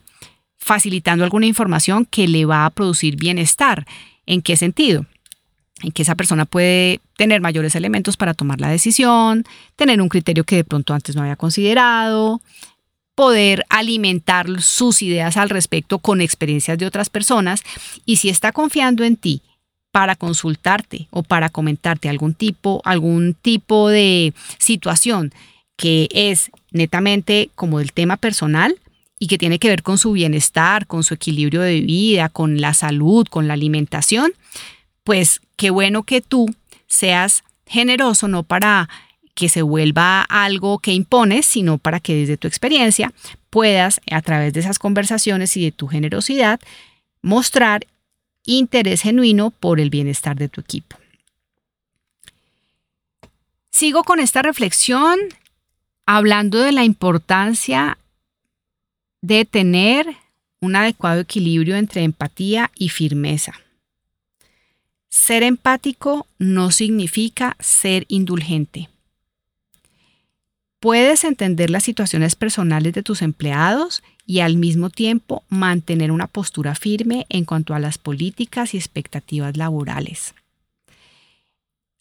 facilitando 0.56 1.24
alguna 1.24 1.46
información 1.46 2.06
que 2.06 2.28
le 2.28 2.44
va 2.44 2.64
a 2.64 2.70
producir 2.70 3.16
bienestar. 3.16 3.86
¿En 4.26 4.40
qué 4.42 4.56
sentido? 4.56 5.06
En 5.82 5.90
que 5.90 6.02
esa 6.02 6.14
persona 6.14 6.44
puede 6.44 7.00
tener 7.16 7.40
mayores 7.40 7.74
elementos 7.74 8.16
para 8.16 8.32
tomar 8.32 8.60
la 8.60 8.68
decisión, 8.68 9.44
tener 9.76 10.00
un 10.00 10.08
criterio 10.08 10.44
que 10.44 10.56
de 10.56 10.64
pronto 10.64 10.94
antes 10.94 11.16
no 11.16 11.22
había 11.22 11.36
considerado, 11.36 12.40
poder 13.14 13.64
alimentar 13.68 14.62
sus 14.62 15.02
ideas 15.02 15.36
al 15.36 15.50
respecto 15.50 15.98
con 15.98 16.20
experiencias 16.20 16.78
de 16.78 16.86
otras 16.86 17.10
personas. 17.10 17.62
Y 18.06 18.16
si 18.16 18.28
está 18.28 18.52
confiando 18.52 19.04
en 19.04 19.16
ti 19.16 19.42
para 19.90 20.16
consultarte 20.16 21.08
o 21.10 21.22
para 21.22 21.50
comentarte 21.50 22.08
algún 22.08 22.34
tipo, 22.34 22.80
algún 22.84 23.34
tipo 23.34 23.88
de 23.88 24.32
situación 24.58 25.32
que 25.76 26.08
es 26.12 26.50
netamente 26.70 27.50
como 27.54 27.78
del 27.78 27.92
tema 27.92 28.16
personal 28.16 28.76
y 29.18 29.26
que 29.26 29.38
tiene 29.38 29.58
que 29.58 29.68
ver 29.68 29.82
con 29.82 29.98
su 29.98 30.12
bienestar, 30.12 30.86
con 30.86 31.04
su 31.04 31.14
equilibrio 31.14 31.60
de 31.60 31.80
vida, 31.80 32.28
con 32.28 32.60
la 32.60 32.74
salud, 32.74 33.26
con 33.28 33.46
la 33.46 33.54
alimentación, 33.54 34.32
pues 35.04 35.40
qué 35.56 35.70
bueno 35.70 36.02
que 36.02 36.20
tú 36.20 36.52
seas 36.86 37.44
generoso 37.66 38.28
no 38.28 38.42
para 38.42 38.88
que 39.34 39.48
se 39.48 39.62
vuelva 39.62 40.22
algo 40.22 40.78
que 40.78 40.92
impones, 40.92 41.46
sino 41.46 41.78
para 41.78 42.00
que 42.00 42.14
desde 42.14 42.36
tu 42.36 42.48
experiencia 42.48 43.12
puedas, 43.50 44.00
a 44.10 44.22
través 44.22 44.52
de 44.52 44.60
esas 44.60 44.78
conversaciones 44.78 45.56
y 45.56 45.64
de 45.64 45.72
tu 45.72 45.88
generosidad, 45.88 46.60
mostrar 47.22 47.86
interés 48.44 49.02
genuino 49.02 49.50
por 49.50 49.80
el 49.80 49.90
bienestar 49.90 50.36
de 50.36 50.48
tu 50.48 50.60
equipo. 50.60 50.96
Sigo 53.70 54.04
con 54.04 54.20
esta 54.20 54.42
reflexión 54.42 55.18
hablando 56.06 56.58
de 56.58 56.72
la 56.72 56.84
importancia 56.84 57.96
de 59.22 59.44
tener 59.44 60.06
un 60.60 60.76
adecuado 60.76 61.20
equilibrio 61.20 61.76
entre 61.76 62.02
empatía 62.02 62.70
y 62.76 62.88
firmeza. 62.88 63.54
Ser 65.08 65.42
empático 65.42 66.26
no 66.38 66.70
significa 66.70 67.56
ser 67.60 68.04
indulgente. 68.08 68.88
Puedes 70.82 71.22
entender 71.22 71.70
las 71.70 71.84
situaciones 71.84 72.34
personales 72.34 72.92
de 72.92 73.04
tus 73.04 73.22
empleados 73.22 74.02
y 74.26 74.40
al 74.40 74.56
mismo 74.56 74.90
tiempo 74.90 75.44
mantener 75.48 76.10
una 76.10 76.26
postura 76.26 76.74
firme 76.74 77.24
en 77.28 77.44
cuanto 77.44 77.76
a 77.76 77.78
las 77.78 77.98
políticas 77.98 78.74
y 78.74 78.78
expectativas 78.78 79.56
laborales. 79.56 80.34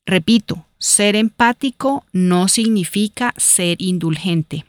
Repito, 0.03 0.65
ser 0.79 1.15
empático 1.15 2.03
no 2.11 2.47
significa 2.47 3.35
ser 3.37 3.79
indulgente. 3.79 4.65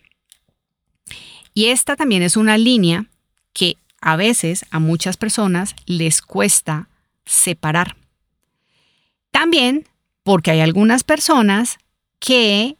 Y 1.54 1.68
esta 1.68 1.96
también 1.96 2.22
es 2.22 2.36
una 2.36 2.58
línea 2.58 3.06
que 3.54 3.78
a 4.02 4.16
veces 4.16 4.66
a 4.70 4.78
muchas 4.78 5.16
personas 5.16 5.74
les 5.86 6.20
cuesta 6.20 6.86
separar. 7.24 7.96
También 9.30 9.88
porque 10.22 10.50
hay 10.50 10.60
algunas 10.60 11.02
personas 11.02 11.78
que 12.18 12.76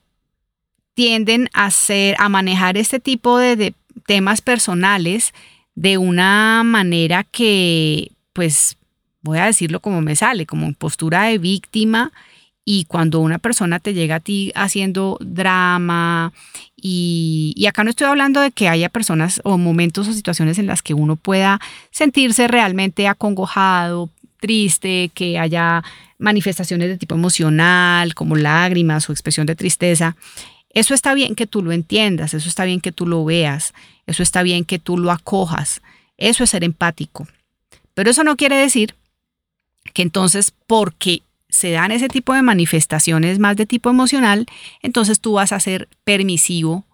tienden 0.95 1.49
a, 1.53 1.67
hacer, 1.67 2.17
a 2.19 2.29
manejar 2.29 2.77
este 2.77 3.01
tipo 3.01 3.39
de, 3.39 3.75
temas 4.07 4.41
personales 4.41 5.33
de 5.75 5.99
una 5.99 6.63
manera 6.65 7.25
que, 7.25 8.13
pues, 8.33 8.77
voy 9.23 9.39
a 9.39 9.47
decirlo 9.47 9.81
como 9.81 10.01
me 10.01 10.17
sale, 10.17 10.47
como 10.47 10.73
postura 10.75 11.25
de 11.25 11.39
víctima. 11.39 12.13
Y 12.65 12.85
cuando 12.85 13.19
una 13.21 13.39
persona 13.39 13.81
te 13.81 13.93
llega 13.93 14.17
a 14.17 14.21
ti 14.21 14.53
haciendo 14.55 15.19
drama, 15.21 16.33
y, 16.77 17.53
y, 17.57 17.67
acá 17.67 17.85
no 17.85 17.91
estoy 17.91 18.07
hablando 18.07 18.41
de 18.41 18.51
que 18.51 18.69
haya 18.69 18.89
personas 18.89 19.41
o 19.45 19.57
momentos 19.57 20.09
o 20.09 20.13
situaciones 20.13 20.59
en 20.59 20.67
las 20.67 20.83
que 20.83 20.95
uno 20.95 21.17
pueda 21.17 21.61
sentirse 21.91 22.49
realmente 22.49 23.09
acongojado, 23.09 24.11
triste, 24.41 25.11
que 25.15 25.39
haya 25.39 25.83
manifestaciones 26.19 26.89
de 26.89 26.99
tipo 26.99 27.15
emocional, 27.15 28.15
como 28.15 28.37
lágrimas 28.37 29.09
o 29.09 29.13
expresión 29.13 29.47
de 29.47 29.57
tristeza. 29.57 30.17
Eso 30.75 30.95
está 30.95 31.15
bien 31.15 31.35
que 31.35 31.47
tú 31.47 31.63
lo 31.63 31.73
entiendas, 31.73 32.35
eso 32.35 32.49
está 32.49 32.65
bien 32.65 32.81
que 32.81 32.93
tú 32.93 33.07
lo 33.07 33.25
veas, 33.25 33.75
eso 34.07 34.23
está 34.23 34.43
bien 34.43 34.65
que 34.65 34.79
tú 34.79 34.97
lo 34.97 35.11
acojas, 35.11 35.83
eso 36.17 36.45
es 36.45 36.51
ser 36.51 36.65
empático. 36.65 37.27
Pero 37.95 38.11
eso 38.11 38.25
no 38.25 38.37
quiere 38.37 38.57
decir 38.57 38.95
que 39.93 40.03
entonces 40.03 40.53
porque 40.67 41.23
se 41.49 41.71
dan 41.71 41.93
ese 41.93 42.09
tipo 42.09 42.33
de 42.33 42.43
manifestaciones 42.43 43.39
más 43.39 43.57
de 43.57 43.67
tipo 43.67 43.91
emocional, 43.91 44.47
entonces 44.81 45.21
tú 45.21 45.35
vas 45.35 45.53
a 45.53 45.61
ser 45.61 45.89
permisivo 46.05 46.87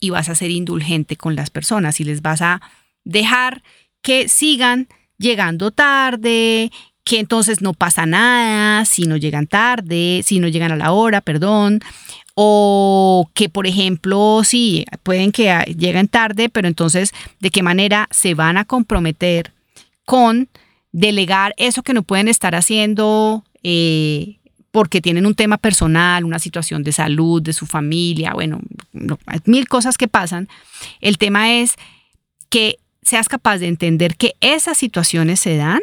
y 0.00 0.10
vas 0.10 0.28
a 0.28 0.34
ser 0.34 0.50
indulgente 0.50 1.16
con 1.16 1.36
las 1.36 1.50
personas 1.50 2.00
y 2.00 2.04
les 2.04 2.20
vas 2.20 2.42
a 2.42 2.60
dejar 3.04 3.62
que 4.02 4.28
sigan 4.28 4.88
llegando 5.18 5.70
tarde, 5.70 6.72
que 7.04 7.20
entonces 7.20 7.60
no 7.60 7.74
pasa 7.74 8.06
nada 8.06 8.84
si 8.86 9.02
no 9.02 9.16
llegan 9.16 9.46
tarde, 9.46 10.22
si 10.24 10.40
no 10.40 10.48
llegan 10.48 10.72
a 10.72 10.76
la 10.76 10.92
hora, 10.92 11.20
perdón, 11.20 11.80
o 12.34 13.30
que, 13.34 13.48
por 13.48 13.66
ejemplo, 13.66 14.40
sí, 14.42 14.84
pueden 15.02 15.30
que 15.30 15.54
lleguen 15.78 16.08
tarde, 16.08 16.48
pero 16.48 16.66
entonces, 16.66 17.12
¿de 17.40 17.50
qué 17.50 17.62
manera 17.62 18.08
se 18.10 18.34
van 18.34 18.56
a 18.56 18.64
comprometer 18.64 19.52
con 20.04 20.48
delegar 20.92 21.54
eso 21.56 21.82
que 21.82 21.94
no 21.94 22.02
pueden 22.02 22.28
estar 22.28 22.54
haciendo 22.54 23.44
eh, 23.62 24.36
porque 24.70 25.00
tienen 25.00 25.26
un 25.26 25.34
tema 25.34 25.58
personal, 25.58 26.24
una 26.24 26.40
situación 26.40 26.82
de 26.82 26.92
salud, 26.92 27.40
de 27.40 27.52
su 27.52 27.66
familia, 27.66 28.32
bueno, 28.32 28.60
mil 29.44 29.68
cosas 29.68 29.96
que 29.96 30.08
pasan? 30.08 30.48
El 31.00 31.18
tema 31.18 31.52
es 31.52 31.76
que 32.48 32.78
seas 33.02 33.28
capaz 33.28 33.58
de 33.58 33.68
entender 33.68 34.16
que 34.16 34.34
esas 34.40 34.76
situaciones 34.76 35.38
se 35.38 35.56
dan, 35.56 35.80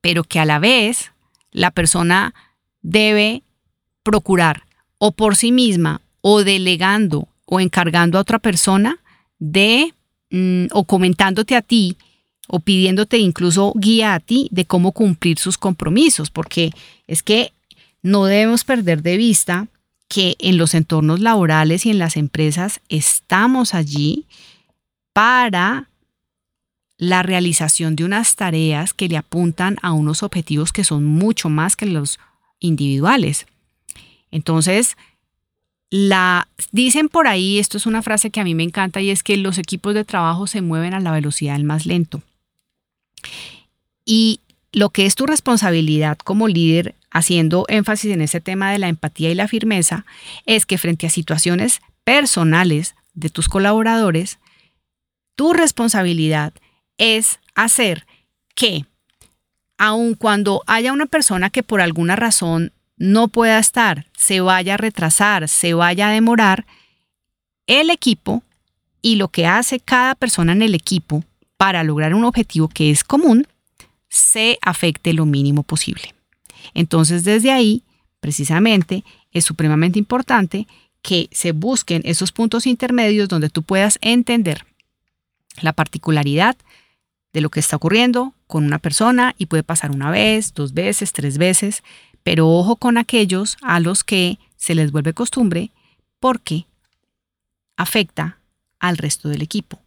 pero 0.00 0.24
que 0.24 0.40
a 0.40 0.44
la 0.44 0.58
vez 0.58 1.12
la 1.52 1.70
persona 1.70 2.34
debe 2.82 3.42
procurar 4.02 4.64
o 4.98 5.12
por 5.12 5.36
sí 5.36 5.52
misma 5.52 6.00
o 6.20 6.42
delegando 6.42 7.28
o 7.46 7.60
encargando 7.60 8.18
a 8.18 8.20
otra 8.20 8.38
persona 8.38 8.98
de 9.38 9.94
mm, 10.30 10.66
o 10.72 10.84
comentándote 10.84 11.56
a 11.56 11.62
ti 11.62 11.96
o 12.48 12.60
pidiéndote 12.60 13.18
incluso 13.18 13.72
guía 13.76 14.14
a 14.14 14.20
ti 14.20 14.48
de 14.50 14.64
cómo 14.64 14.90
cumplir 14.92 15.38
sus 15.38 15.56
compromisos, 15.56 16.30
porque 16.30 16.72
es 17.06 17.22
que 17.22 17.52
no 18.02 18.24
debemos 18.24 18.64
perder 18.64 19.02
de 19.02 19.16
vista 19.16 19.68
que 20.08 20.34
en 20.40 20.56
los 20.56 20.74
entornos 20.74 21.20
laborales 21.20 21.86
y 21.86 21.90
en 21.90 22.00
las 22.00 22.16
empresas 22.16 22.80
estamos 22.88 23.74
allí 23.74 24.26
para 25.12 25.89
la 27.00 27.22
realización 27.22 27.96
de 27.96 28.04
unas 28.04 28.36
tareas 28.36 28.92
que 28.92 29.08
le 29.08 29.16
apuntan 29.16 29.78
a 29.80 29.92
unos 29.92 30.22
objetivos 30.22 30.70
que 30.70 30.84
son 30.84 31.06
mucho 31.06 31.48
más 31.48 31.74
que 31.74 31.86
los 31.86 32.20
individuales. 32.58 33.46
Entonces, 34.30 34.98
la, 35.88 36.46
dicen 36.72 37.08
por 37.08 37.26
ahí, 37.26 37.58
esto 37.58 37.78
es 37.78 37.86
una 37.86 38.02
frase 38.02 38.30
que 38.30 38.40
a 38.40 38.44
mí 38.44 38.54
me 38.54 38.64
encanta 38.64 39.00
y 39.00 39.08
es 39.08 39.22
que 39.22 39.38
los 39.38 39.56
equipos 39.56 39.94
de 39.94 40.04
trabajo 40.04 40.46
se 40.46 40.60
mueven 40.60 40.92
a 40.92 41.00
la 41.00 41.10
velocidad 41.10 41.54
del 41.54 41.64
más 41.64 41.86
lento. 41.86 42.20
Y 44.04 44.40
lo 44.70 44.90
que 44.90 45.06
es 45.06 45.14
tu 45.14 45.24
responsabilidad 45.24 46.18
como 46.18 46.48
líder, 46.48 46.94
haciendo 47.10 47.64
énfasis 47.68 48.12
en 48.12 48.20
ese 48.20 48.42
tema 48.42 48.72
de 48.72 48.78
la 48.78 48.88
empatía 48.88 49.30
y 49.30 49.34
la 49.34 49.48
firmeza, 49.48 50.04
es 50.44 50.66
que 50.66 50.76
frente 50.76 51.06
a 51.06 51.10
situaciones 51.10 51.80
personales 52.04 52.94
de 53.14 53.30
tus 53.30 53.48
colaboradores, 53.48 54.38
tu 55.34 55.54
responsabilidad 55.54 56.52
es 57.00 57.40
hacer 57.54 58.06
que, 58.54 58.84
aun 59.78 60.14
cuando 60.14 60.62
haya 60.66 60.92
una 60.92 61.06
persona 61.06 61.48
que 61.48 61.62
por 61.62 61.80
alguna 61.80 62.14
razón 62.14 62.72
no 62.98 63.28
pueda 63.28 63.58
estar, 63.58 64.06
se 64.16 64.42
vaya 64.42 64.74
a 64.74 64.76
retrasar, 64.76 65.48
se 65.48 65.72
vaya 65.72 66.10
a 66.10 66.12
demorar, 66.12 66.66
el 67.66 67.88
equipo 67.88 68.42
y 69.00 69.16
lo 69.16 69.28
que 69.28 69.46
hace 69.46 69.80
cada 69.80 70.14
persona 70.14 70.52
en 70.52 70.60
el 70.60 70.74
equipo 70.74 71.24
para 71.56 71.82
lograr 71.84 72.14
un 72.14 72.24
objetivo 72.24 72.68
que 72.68 72.90
es 72.90 73.02
común, 73.02 73.46
se 74.10 74.58
afecte 74.60 75.14
lo 75.14 75.24
mínimo 75.24 75.62
posible. 75.62 76.14
Entonces, 76.74 77.24
desde 77.24 77.50
ahí, 77.50 77.82
precisamente, 78.20 79.04
es 79.32 79.46
supremamente 79.46 79.98
importante 79.98 80.66
que 81.00 81.30
se 81.32 81.52
busquen 81.52 82.02
esos 82.04 82.30
puntos 82.32 82.66
intermedios 82.66 83.30
donde 83.30 83.48
tú 83.48 83.62
puedas 83.62 83.98
entender 84.02 84.66
la 85.62 85.72
particularidad 85.72 86.56
de 87.32 87.40
lo 87.40 87.50
que 87.50 87.60
está 87.60 87.76
ocurriendo 87.76 88.34
con 88.46 88.64
una 88.64 88.78
persona 88.78 89.34
y 89.38 89.46
puede 89.46 89.62
pasar 89.62 89.90
una 89.92 90.10
vez, 90.10 90.54
dos 90.54 90.74
veces, 90.74 91.12
tres 91.12 91.38
veces, 91.38 91.82
pero 92.22 92.48
ojo 92.48 92.76
con 92.76 92.98
aquellos 92.98 93.56
a 93.62 93.80
los 93.80 94.04
que 94.04 94.38
se 94.56 94.74
les 94.74 94.92
vuelve 94.92 95.14
costumbre 95.14 95.70
porque 96.18 96.66
afecta 97.76 98.38
al 98.78 98.98
resto 98.98 99.28
del 99.28 99.42
equipo. 99.42 99.80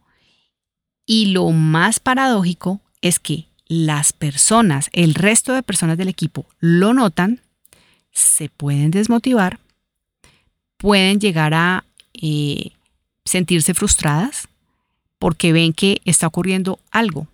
Y 1.06 1.26
lo 1.26 1.50
más 1.50 2.00
paradójico 2.00 2.80
es 3.02 3.18
que 3.18 3.46
las 3.66 4.12
personas, 4.12 4.88
el 4.92 5.14
resto 5.14 5.52
de 5.52 5.62
personas 5.62 5.98
del 5.98 6.08
equipo 6.08 6.46
lo 6.60 6.94
notan, 6.94 7.40
se 8.10 8.48
pueden 8.48 8.90
desmotivar, 8.90 9.58
pueden 10.78 11.20
llegar 11.20 11.52
a 11.52 11.84
eh, 12.14 12.70
sentirse 13.24 13.74
frustradas 13.74 14.48
porque 15.18 15.52
ven 15.52 15.72
que 15.72 16.00
está 16.04 16.26
ocurriendo 16.26 16.78
algo 16.90 17.26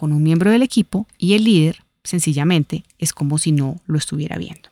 con 0.00 0.12
un 0.12 0.22
miembro 0.22 0.50
del 0.50 0.62
equipo 0.62 1.06
y 1.18 1.34
el 1.34 1.44
líder 1.44 1.84
sencillamente 2.04 2.84
es 2.98 3.12
como 3.12 3.36
si 3.36 3.52
no 3.52 3.78
lo 3.84 3.98
estuviera 3.98 4.38
viendo. 4.38 4.70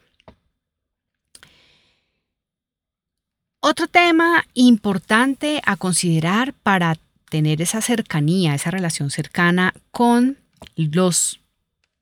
Otro 3.61 3.89
tema 3.89 4.47
importante 4.55 5.61
a 5.67 5.77
considerar 5.77 6.55
para 6.55 6.97
tener 7.29 7.61
esa 7.61 7.83
cercanía, 7.83 8.55
esa 8.55 8.71
relación 8.71 9.11
cercana 9.11 9.75
con 9.91 10.39
los 10.77 11.41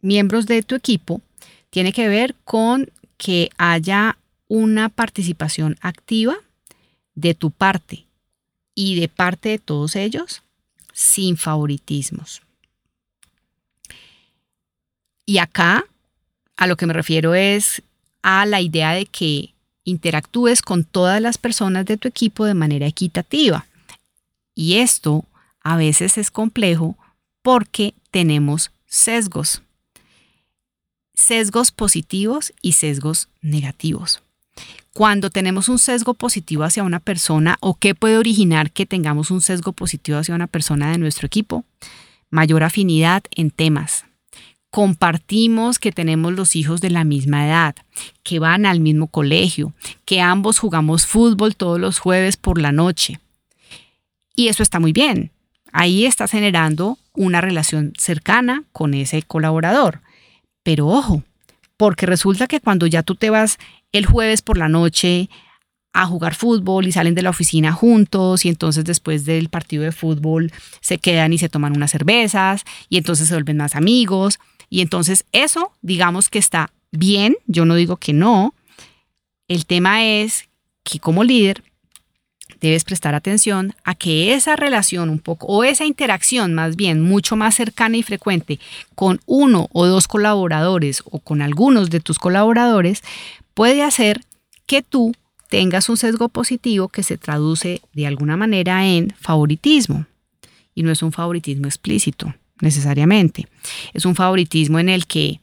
miembros 0.00 0.46
de 0.46 0.62
tu 0.62 0.76
equipo, 0.76 1.20
tiene 1.70 1.92
que 1.92 2.06
ver 2.06 2.36
con 2.44 2.92
que 3.16 3.50
haya 3.58 4.18
una 4.46 4.88
participación 4.88 5.76
activa 5.80 6.36
de 7.16 7.34
tu 7.34 7.50
parte 7.50 8.06
y 8.76 9.00
de 9.00 9.08
parte 9.08 9.48
de 9.48 9.58
todos 9.58 9.96
ellos 9.96 10.42
sin 10.92 11.36
favoritismos. 11.36 12.45
Y 15.26 15.38
acá 15.38 15.84
a 16.56 16.66
lo 16.66 16.76
que 16.76 16.86
me 16.86 16.94
refiero 16.94 17.34
es 17.34 17.82
a 18.22 18.46
la 18.46 18.60
idea 18.60 18.92
de 18.92 19.06
que 19.06 19.52
interactúes 19.84 20.62
con 20.62 20.84
todas 20.84 21.20
las 21.20 21.36
personas 21.38 21.84
de 21.84 21.96
tu 21.96 22.08
equipo 22.08 22.44
de 22.44 22.54
manera 22.54 22.86
equitativa. 22.86 23.66
Y 24.54 24.78
esto 24.78 25.24
a 25.62 25.76
veces 25.76 26.16
es 26.16 26.30
complejo 26.30 26.96
porque 27.42 27.94
tenemos 28.10 28.70
sesgos. 28.86 29.62
Sesgos 31.14 31.72
positivos 31.72 32.52
y 32.62 32.72
sesgos 32.72 33.28
negativos. 33.42 34.22
Cuando 34.92 35.30
tenemos 35.30 35.68
un 35.68 35.78
sesgo 35.78 36.14
positivo 36.14 36.64
hacia 36.64 36.82
una 36.82 37.00
persona 37.00 37.58
o 37.60 37.74
qué 37.74 37.94
puede 37.94 38.16
originar 38.16 38.70
que 38.70 38.86
tengamos 38.86 39.30
un 39.30 39.42
sesgo 39.42 39.72
positivo 39.72 40.18
hacia 40.18 40.34
una 40.34 40.46
persona 40.46 40.90
de 40.90 40.98
nuestro 40.98 41.26
equipo, 41.26 41.64
mayor 42.30 42.62
afinidad 42.62 43.22
en 43.30 43.50
temas, 43.50 44.06
compartimos 44.76 45.78
que 45.78 45.90
tenemos 45.90 46.34
los 46.34 46.54
hijos 46.54 46.82
de 46.82 46.90
la 46.90 47.02
misma 47.02 47.46
edad, 47.46 47.74
que 48.22 48.38
van 48.38 48.66
al 48.66 48.80
mismo 48.80 49.06
colegio, 49.06 49.72
que 50.04 50.20
ambos 50.20 50.58
jugamos 50.58 51.06
fútbol 51.06 51.56
todos 51.56 51.80
los 51.80 51.98
jueves 51.98 52.36
por 52.36 52.60
la 52.60 52.72
noche. 52.72 53.18
Y 54.34 54.48
eso 54.48 54.62
está 54.62 54.78
muy 54.78 54.92
bien. 54.92 55.30
Ahí 55.72 56.04
estás 56.04 56.32
generando 56.32 56.98
una 57.14 57.40
relación 57.40 57.94
cercana 57.96 58.64
con 58.72 58.92
ese 58.92 59.22
colaborador. 59.22 60.02
Pero 60.62 60.88
ojo, 60.88 61.22
porque 61.78 62.04
resulta 62.04 62.46
que 62.46 62.60
cuando 62.60 62.86
ya 62.86 63.02
tú 63.02 63.14
te 63.14 63.30
vas 63.30 63.56
el 63.92 64.04
jueves 64.04 64.42
por 64.42 64.58
la 64.58 64.68
noche 64.68 65.30
a 65.94 66.04
jugar 66.04 66.34
fútbol 66.34 66.86
y 66.86 66.92
salen 66.92 67.14
de 67.14 67.22
la 67.22 67.30
oficina 67.30 67.72
juntos 67.72 68.44
y 68.44 68.50
entonces 68.50 68.84
después 68.84 69.24
del 69.24 69.48
partido 69.48 69.84
de 69.84 69.92
fútbol 69.92 70.52
se 70.82 70.98
quedan 70.98 71.32
y 71.32 71.38
se 71.38 71.48
toman 71.48 71.74
unas 71.74 71.92
cervezas 71.92 72.64
y 72.90 72.98
entonces 72.98 73.28
se 73.28 73.34
vuelven 73.34 73.56
más 73.56 73.74
amigos 73.74 74.38
y 74.68 74.80
entonces 74.80 75.24
eso, 75.32 75.72
digamos 75.82 76.28
que 76.28 76.38
está 76.38 76.72
bien, 76.90 77.36
yo 77.46 77.64
no 77.64 77.74
digo 77.74 77.96
que 77.96 78.12
no. 78.12 78.54
El 79.48 79.66
tema 79.66 80.04
es 80.04 80.48
que 80.82 80.98
como 80.98 81.24
líder 81.24 81.62
debes 82.60 82.84
prestar 82.84 83.14
atención 83.14 83.74
a 83.84 83.94
que 83.94 84.34
esa 84.34 84.56
relación 84.56 85.10
un 85.10 85.18
poco, 85.18 85.46
o 85.46 85.64
esa 85.64 85.84
interacción 85.84 86.54
más 86.54 86.76
bien, 86.76 87.02
mucho 87.02 87.36
más 87.36 87.54
cercana 87.54 87.96
y 87.96 88.02
frecuente 88.02 88.58
con 88.94 89.20
uno 89.26 89.68
o 89.72 89.86
dos 89.86 90.08
colaboradores 90.08 91.02
o 91.04 91.18
con 91.18 91.42
algunos 91.42 91.90
de 91.90 92.00
tus 92.00 92.18
colaboradores, 92.18 93.02
puede 93.54 93.82
hacer 93.82 94.22
que 94.66 94.82
tú 94.82 95.14
tengas 95.48 95.88
un 95.88 95.96
sesgo 95.96 96.28
positivo 96.28 96.88
que 96.88 97.02
se 97.02 97.18
traduce 97.18 97.82
de 97.92 98.06
alguna 98.06 98.36
manera 98.36 98.84
en 98.86 99.14
favoritismo. 99.20 100.06
Y 100.74 100.82
no 100.82 100.90
es 100.90 101.02
un 101.02 101.12
favoritismo 101.12 101.66
explícito 101.66 102.34
necesariamente. 102.60 103.46
Es 103.92 104.04
un 104.04 104.14
favoritismo 104.14 104.78
en 104.78 104.88
el 104.88 105.06
que 105.06 105.40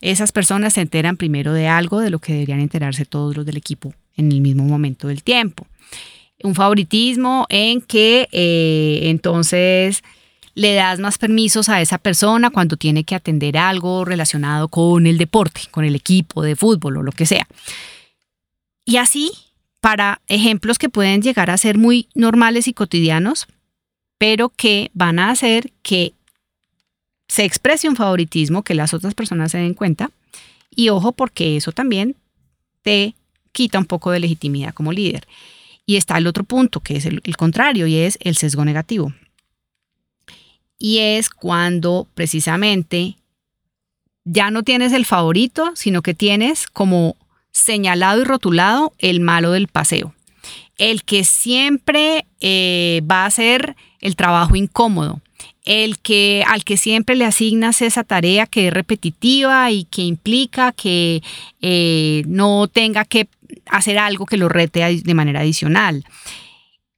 esas 0.00 0.32
personas 0.32 0.74
se 0.74 0.80
enteran 0.80 1.16
primero 1.16 1.52
de 1.52 1.68
algo 1.68 2.00
de 2.00 2.10
lo 2.10 2.18
que 2.18 2.32
deberían 2.32 2.60
enterarse 2.60 3.04
todos 3.04 3.36
los 3.36 3.44
del 3.44 3.56
equipo 3.56 3.92
en 4.16 4.32
el 4.32 4.40
mismo 4.40 4.64
momento 4.64 5.08
del 5.08 5.22
tiempo. 5.22 5.66
Un 6.42 6.54
favoritismo 6.54 7.46
en 7.48 7.80
que 7.80 8.28
eh, 8.30 9.00
entonces 9.04 10.02
le 10.54 10.74
das 10.74 10.98
más 10.98 11.18
permisos 11.18 11.68
a 11.68 11.80
esa 11.80 11.98
persona 11.98 12.50
cuando 12.50 12.76
tiene 12.76 13.04
que 13.04 13.14
atender 13.14 13.56
algo 13.56 14.04
relacionado 14.04 14.68
con 14.68 15.06
el 15.06 15.18
deporte, 15.18 15.62
con 15.70 15.84
el 15.84 15.94
equipo 15.94 16.42
de 16.42 16.56
fútbol 16.56 16.96
o 16.98 17.02
lo 17.02 17.12
que 17.12 17.26
sea. 17.26 17.46
Y 18.84 18.96
así, 18.96 19.30
para 19.80 20.20
ejemplos 20.26 20.78
que 20.78 20.88
pueden 20.88 21.22
llegar 21.22 21.50
a 21.50 21.58
ser 21.58 21.78
muy 21.78 22.08
normales 22.14 22.66
y 22.68 22.72
cotidianos, 22.72 23.46
pero 24.18 24.48
que 24.48 24.90
van 24.94 25.18
a 25.20 25.30
hacer 25.30 25.72
que 25.82 26.14
se 27.28 27.44
exprese 27.44 27.88
un 27.88 27.96
favoritismo, 27.96 28.62
que 28.62 28.74
las 28.74 28.94
otras 28.94 29.14
personas 29.14 29.52
se 29.52 29.58
den 29.58 29.74
cuenta. 29.74 30.10
Y 30.74 30.88
ojo, 30.88 31.12
porque 31.12 31.56
eso 31.56 31.72
también 31.72 32.16
te 32.82 33.14
quita 33.52 33.78
un 33.78 33.84
poco 33.84 34.10
de 34.10 34.20
legitimidad 34.20 34.74
como 34.74 34.92
líder. 34.92 35.26
Y 35.84 35.96
está 35.96 36.18
el 36.18 36.26
otro 36.26 36.44
punto, 36.44 36.80
que 36.80 36.96
es 36.96 37.06
el, 37.06 37.22
contrario, 37.36 37.86
y 37.86 37.96
es 37.96 38.18
el 38.20 38.36
sesgo 38.36 38.64
negativo. 38.64 39.12
Y 40.78 40.98
es 40.98 41.28
cuando 41.30 42.06
precisamente 42.14 43.16
ya 44.24 44.50
no 44.50 44.62
tienes 44.62 44.92
el 44.92 45.06
favorito, 45.06 45.72
sino 45.74 46.02
que 46.02 46.14
tienes 46.14 46.66
como 46.66 47.16
señalado 47.50 48.20
y 48.20 48.24
rotulado 48.24 48.92
el 48.98 49.20
malo 49.20 49.52
del 49.52 49.68
paseo. 49.68 50.14
El 50.76 51.02
que 51.04 51.24
siempre 51.24 52.26
eh, 52.40 53.02
va 53.10 53.22
a 53.22 53.26
hacer 53.26 53.74
el 54.00 54.14
trabajo 54.14 54.54
incómodo, 54.54 55.20
el 55.68 55.98
que 55.98 56.42
al 56.46 56.64
que 56.64 56.78
siempre 56.78 57.14
le 57.14 57.26
asignas 57.26 57.82
esa 57.82 58.02
tarea 58.02 58.46
que 58.46 58.68
es 58.68 58.72
repetitiva 58.72 59.70
y 59.70 59.84
que 59.84 60.00
implica 60.00 60.72
que 60.72 61.22
eh, 61.60 62.22
no 62.26 62.68
tenga 62.68 63.04
que 63.04 63.28
hacer 63.66 63.98
algo 63.98 64.24
que 64.24 64.38
lo 64.38 64.48
rete 64.48 65.02
de 65.04 65.14
manera 65.14 65.40
adicional. 65.40 66.06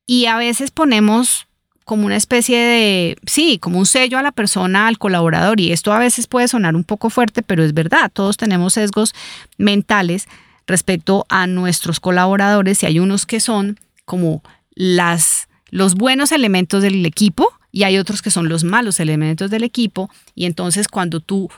Y 0.07 0.27
a 0.27 0.37
veces 0.37 0.71
ponemos 0.71 1.49
como 1.85 2.07
una 2.07 2.15
especie 2.15 2.59
de, 2.59 3.17
sí, 3.27 3.59
como 3.59 3.77
un 3.77 3.87
sello 3.87 4.19
a 4.19 4.23
la 4.23 4.31
persona, 4.31 4.87
al 4.87 4.99
colaborador, 4.99 5.59
y 5.59 5.73
esto 5.73 5.93
a 5.93 5.99
veces 5.99 6.29
puede 6.29 6.47
sonar 6.47 6.77
un 6.77 6.85
poco 6.85 7.11
fuerte, 7.11 7.43
pero 7.43 7.65
es 7.65 7.75
verdad, 7.75 8.09
todos 8.13 8.37
tenemos 8.37 8.75
sesgos 8.75 9.15
mentales 9.59 10.29
respecto 10.69 11.27
a 11.29 11.49
nuestros 11.49 11.99
colaboradores 11.99 12.85
y 12.85 12.87
hay 12.87 13.01
unos 13.01 13.27
que 13.27 13.41
son 13.41 13.81
como 14.05 14.45
las, 14.77 15.49
los 15.71 15.97
buenos 15.97 16.31
elementos 16.31 16.85
del 16.85 17.05
equipo 17.05 17.53
y 17.73 17.85
hay 17.85 17.99
otros 17.99 18.23
que 18.23 18.31
son 18.31 18.49
los 18.49 18.65
malos 18.65 19.01
elementos 19.01 19.51
del 19.51 19.65
equipo. 19.65 20.11
Y 20.35 20.47
entonces 20.47 20.89
cuando 20.89 21.21
tú 21.21 21.51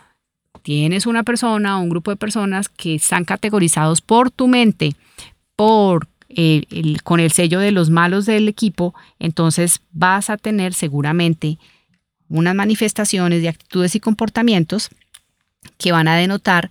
tienes 0.62 1.06
una 1.06 1.22
persona 1.22 1.78
o 1.78 1.82
un 1.82 1.88
grupo 1.88 2.10
de 2.10 2.16
personas 2.16 2.68
que 2.68 2.96
están 2.96 3.24
categorizados 3.24 4.00
por 4.00 4.30
tu 4.30 4.48
mente, 4.48 4.94
por 5.56 6.08
eh, 6.28 6.96
con 7.04 7.20
el 7.20 7.30
sello 7.30 7.60
de 7.60 7.72
los 7.72 7.90
malos 7.90 8.24
del 8.24 8.48
equipo, 8.48 8.94
entonces 9.18 9.80
vas 9.92 10.30
a 10.30 10.36
tener 10.36 10.72
seguramente 10.72 11.58
unas 12.28 12.54
manifestaciones 12.54 13.42
de 13.42 13.50
actitudes 13.50 13.94
y 13.94 14.00
comportamientos 14.00 14.88
que 15.76 15.92
van 15.92 16.08
a 16.08 16.16
denotar 16.16 16.70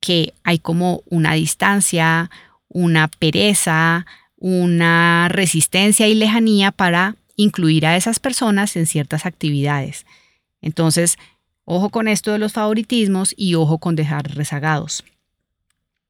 que 0.00 0.32
hay 0.42 0.58
como 0.58 1.02
una 1.06 1.34
distancia, 1.34 2.30
una 2.68 3.08
pereza, 3.08 4.06
una 4.36 5.28
resistencia 5.28 6.08
y 6.08 6.14
lejanía 6.14 6.72
para 6.72 7.16
incluir 7.36 7.86
a 7.86 7.96
esas 7.96 8.20
personas 8.20 8.76
en 8.76 8.86
ciertas 8.86 9.26
actividades. 9.26 10.06
Entonces, 10.60 11.18
ojo 11.64 11.90
con 11.90 12.08
esto 12.08 12.32
de 12.32 12.38
los 12.38 12.52
favoritismos 12.52 13.34
y 13.36 13.54
ojo 13.54 13.78
con 13.78 13.96
dejar 13.96 14.34
rezagados. 14.34 15.04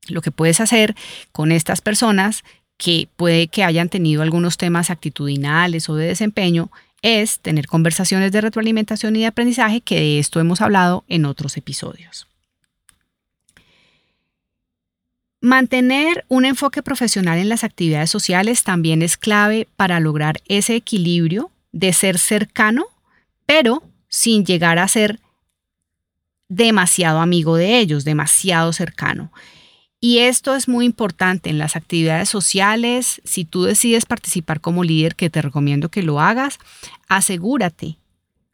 Lo 0.09 0.21
que 0.21 0.33
puedes 0.33 0.61
hacer 0.61 0.95
con 1.31 1.53
estas 1.53 1.81
personas 1.81 2.43
que 2.77 3.09
puede 3.17 3.47
que 3.47 3.63
hayan 3.63 3.89
tenido 3.89 4.23
algunos 4.23 4.57
temas 4.57 4.91
actitudinales 4.91 5.89
o 5.89 5.95
de 5.95 6.07
desempeño 6.07 6.71
es 7.03 7.41
tener 7.41 7.67
conversaciones 7.67 8.33
de 8.33 8.41
retroalimentación 8.41 9.17
y 9.17 9.21
de 9.21 9.27
aprendizaje, 9.27 9.81
que 9.81 9.97
de 9.97 10.19
esto 10.19 10.41
hemos 10.41 10.61
hablado 10.61 11.05
en 11.09 11.25
otros 11.25 11.57
episodios. 11.57 12.27
Mantener 15.45 16.25
un 16.29 16.45
enfoque 16.45 16.85
profesional 16.85 17.37
en 17.37 17.49
las 17.49 17.65
actividades 17.65 18.09
sociales 18.09 18.63
también 18.63 19.03
es 19.03 19.17
clave 19.17 19.67
para 19.75 19.99
lograr 19.99 20.41
ese 20.47 20.77
equilibrio 20.77 21.51
de 21.73 21.93
ser 21.93 22.21
cercano, 22.21 22.85
pero 23.45 23.83
sin 24.07 24.47
llegar 24.47 24.79
a 24.79 24.87
ser 24.87 25.19
demasiado 26.49 27.19
amigo 27.19 27.57
de 27.57 27.81
ellos, 27.81 28.05
demasiado 28.05 28.73
cercano. 28.73 29.33
Y 29.99 30.19
esto 30.19 30.55
es 30.55 30.69
muy 30.69 30.85
importante 30.85 31.51
en 31.51 31.59
las 31.59 31.75
actividades 31.75 32.29
sociales. 32.29 33.21
Si 33.25 33.45
tú 33.45 33.65
decides 33.65 34.07
participar 34.07 34.61
como 34.61 34.85
líder, 34.85 35.17
que 35.17 35.29
te 35.29 35.43
recomiendo 35.43 35.89
que 35.89 36.05
lo 36.05 36.21
hagas, 36.21 36.61
asegúrate, 37.09 37.97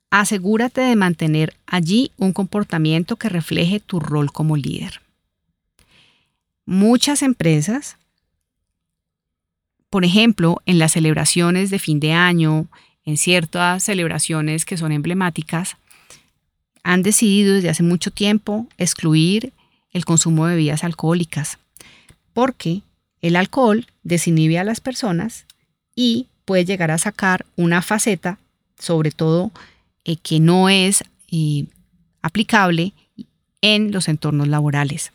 asegúrate 0.08 0.80
de 0.80 0.96
mantener 0.96 1.54
allí 1.66 2.12
un 2.16 2.32
comportamiento 2.32 3.16
que 3.16 3.28
refleje 3.28 3.78
tu 3.78 4.00
rol 4.00 4.32
como 4.32 4.56
líder. 4.56 5.02
Muchas 6.70 7.22
empresas, 7.22 7.96
por 9.88 10.04
ejemplo, 10.04 10.58
en 10.66 10.78
las 10.78 10.92
celebraciones 10.92 11.70
de 11.70 11.78
fin 11.78 11.98
de 11.98 12.12
año, 12.12 12.66
en 13.06 13.16
ciertas 13.16 13.82
celebraciones 13.84 14.66
que 14.66 14.76
son 14.76 14.92
emblemáticas, 14.92 15.78
han 16.82 17.02
decidido 17.02 17.54
desde 17.54 17.70
hace 17.70 17.82
mucho 17.82 18.10
tiempo 18.10 18.66
excluir 18.76 19.54
el 19.92 20.04
consumo 20.04 20.44
de 20.44 20.56
bebidas 20.56 20.84
alcohólicas, 20.84 21.58
porque 22.34 22.82
el 23.22 23.36
alcohol 23.36 23.86
desinhibe 24.02 24.58
a 24.58 24.64
las 24.64 24.80
personas 24.80 25.46
y 25.96 26.26
puede 26.44 26.66
llegar 26.66 26.90
a 26.90 26.98
sacar 26.98 27.46
una 27.56 27.80
faceta, 27.80 28.38
sobre 28.78 29.10
todo 29.10 29.52
eh, 30.04 30.16
que 30.16 30.38
no 30.38 30.68
es 30.68 31.02
eh, 31.32 31.64
aplicable 32.20 32.92
en 33.62 33.90
los 33.90 34.06
entornos 34.06 34.48
laborales. 34.48 35.12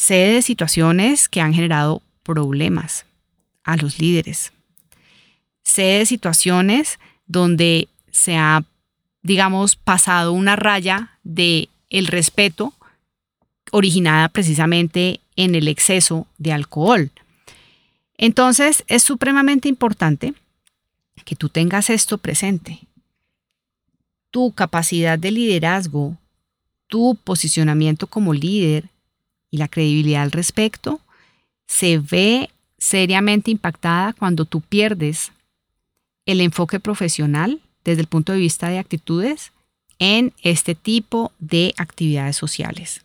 Sé 0.00 0.14
de 0.14 0.40
situaciones 0.40 1.28
que 1.28 1.42
han 1.42 1.52
generado 1.52 2.00
problemas 2.22 3.04
a 3.64 3.76
los 3.76 3.98
líderes. 3.98 4.50
Sé 5.62 5.82
de 5.82 6.06
situaciones 6.06 6.98
donde 7.26 7.86
se 8.10 8.34
ha, 8.38 8.64
digamos, 9.22 9.76
pasado 9.76 10.32
una 10.32 10.56
raya 10.56 11.18
de 11.22 11.68
el 11.90 12.06
respeto 12.06 12.72
originada 13.72 14.30
precisamente 14.30 15.20
en 15.36 15.54
el 15.54 15.68
exceso 15.68 16.26
de 16.38 16.54
alcohol. 16.54 17.10
Entonces, 18.16 18.84
es 18.86 19.02
supremamente 19.02 19.68
importante 19.68 20.32
que 21.26 21.36
tú 21.36 21.50
tengas 21.50 21.90
esto 21.90 22.16
presente. 22.16 22.80
Tu 24.30 24.50
capacidad 24.52 25.18
de 25.18 25.30
liderazgo, 25.30 26.16
tu 26.86 27.16
posicionamiento 27.22 28.06
como 28.06 28.32
líder, 28.32 28.89
y 29.50 29.58
la 29.58 29.68
credibilidad 29.68 30.22
al 30.22 30.32
respecto 30.32 31.00
se 31.66 31.98
ve 31.98 32.50
seriamente 32.78 33.50
impactada 33.50 34.12
cuando 34.12 34.44
tú 34.44 34.60
pierdes 34.60 35.32
el 36.26 36.40
enfoque 36.40 36.80
profesional 36.80 37.60
desde 37.84 38.02
el 38.02 38.06
punto 38.06 38.32
de 38.32 38.38
vista 38.38 38.68
de 38.68 38.78
actitudes 38.78 39.52
en 39.98 40.32
este 40.42 40.74
tipo 40.74 41.32
de 41.38 41.74
actividades 41.76 42.36
sociales. 42.36 43.02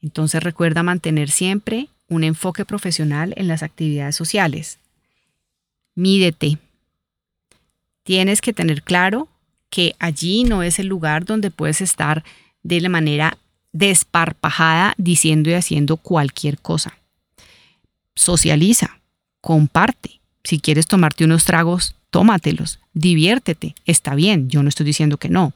Entonces 0.00 0.42
recuerda 0.42 0.82
mantener 0.82 1.30
siempre 1.30 1.88
un 2.08 2.24
enfoque 2.24 2.64
profesional 2.64 3.34
en 3.36 3.48
las 3.48 3.62
actividades 3.62 4.16
sociales. 4.16 4.78
Mídete. 5.94 6.58
Tienes 8.04 8.40
que 8.40 8.52
tener 8.52 8.82
claro 8.82 9.28
que 9.70 9.94
allí 9.98 10.44
no 10.44 10.62
es 10.62 10.78
el 10.78 10.86
lugar 10.86 11.24
donde 11.24 11.50
puedes 11.50 11.80
estar 11.80 12.24
de 12.62 12.80
la 12.80 12.88
manera 12.88 13.36
desparpajada 13.72 14.94
diciendo 14.96 15.50
y 15.50 15.54
haciendo 15.54 15.96
cualquier 15.96 16.58
cosa. 16.58 16.98
Socializa, 18.14 19.00
comparte. 19.40 20.20
Si 20.44 20.60
quieres 20.60 20.86
tomarte 20.86 21.24
unos 21.24 21.44
tragos, 21.44 21.94
tómatelos, 22.10 22.80
diviértete, 22.94 23.74
está 23.84 24.14
bien, 24.14 24.48
yo 24.48 24.62
no 24.62 24.68
estoy 24.68 24.86
diciendo 24.86 25.18
que 25.18 25.28
no, 25.28 25.52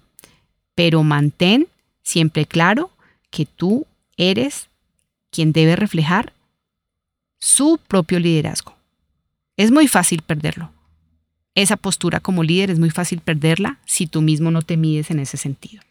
pero 0.75 1.03
mantén 1.03 1.69
siempre 2.03 2.47
claro 2.47 2.91
que 3.31 3.47
tú 3.47 3.87
eres 4.17 4.69
quien 5.31 5.53
debe 5.53 5.77
reflejar 5.77 6.33
su 7.39 7.81
propio 7.89 8.21
liderazgo. 8.21 8.77
Es 9.57 9.71
muy 9.71 9.89
fácil 9.89 10.23
perderlo. 10.23 10.71
Esa 11.55 11.77
postura 11.77 12.21
como 12.21 12.43
líder 12.43 12.71
es 12.71 12.79
muy 12.79 12.91
fácil 12.91 13.21
perderla 13.21 13.79
si 13.85 14.07
tú 14.07 14.23
mismo 14.23 14.51
no 14.51 14.63
te 14.63 14.77
mides 14.77 15.11
en 15.11 15.19
ese 15.19 15.37
sentido. 15.37 15.83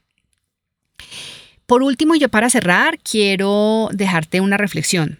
Por 1.72 1.84
último, 1.84 2.16
yo 2.16 2.28
para 2.28 2.50
cerrar, 2.50 3.00
quiero 3.00 3.88
dejarte 3.94 4.42
una 4.42 4.58
reflexión. 4.58 5.20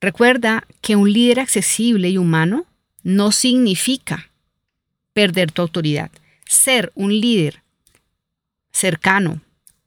Recuerda 0.00 0.64
que 0.82 0.94
un 0.94 1.12
líder 1.12 1.40
accesible 1.40 2.08
y 2.10 2.16
humano 2.16 2.64
no 3.02 3.32
significa 3.32 4.30
perder 5.14 5.50
tu 5.50 5.62
autoridad. 5.62 6.12
Ser 6.46 6.92
un 6.94 7.20
líder 7.20 7.64
cercano, 8.70 9.40